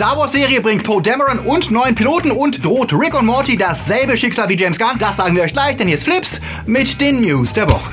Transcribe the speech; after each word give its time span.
Star 0.00 0.16
Wars 0.16 0.30
Serie 0.30 0.60
bringt 0.60 0.84
Poe 0.84 1.02
Dameron 1.02 1.40
und 1.40 1.72
neuen 1.72 1.96
Piloten 1.96 2.30
und 2.30 2.64
droht 2.64 2.92
Rick 2.92 3.18
und 3.18 3.26
Morty 3.26 3.56
dasselbe 3.56 4.16
Schicksal 4.16 4.48
wie 4.48 4.56
James 4.56 4.78
Gunn? 4.78 4.96
Das 4.96 5.16
sagen 5.16 5.34
wir 5.34 5.42
euch 5.42 5.52
gleich, 5.52 5.76
denn 5.76 5.88
jetzt 5.88 6.04
Flips 6.04 6.40
mit 6.66 7.00
den 7.00 7.20
News 7.20 7.52
der 7.52 7.68
Woche. 7.68 7.90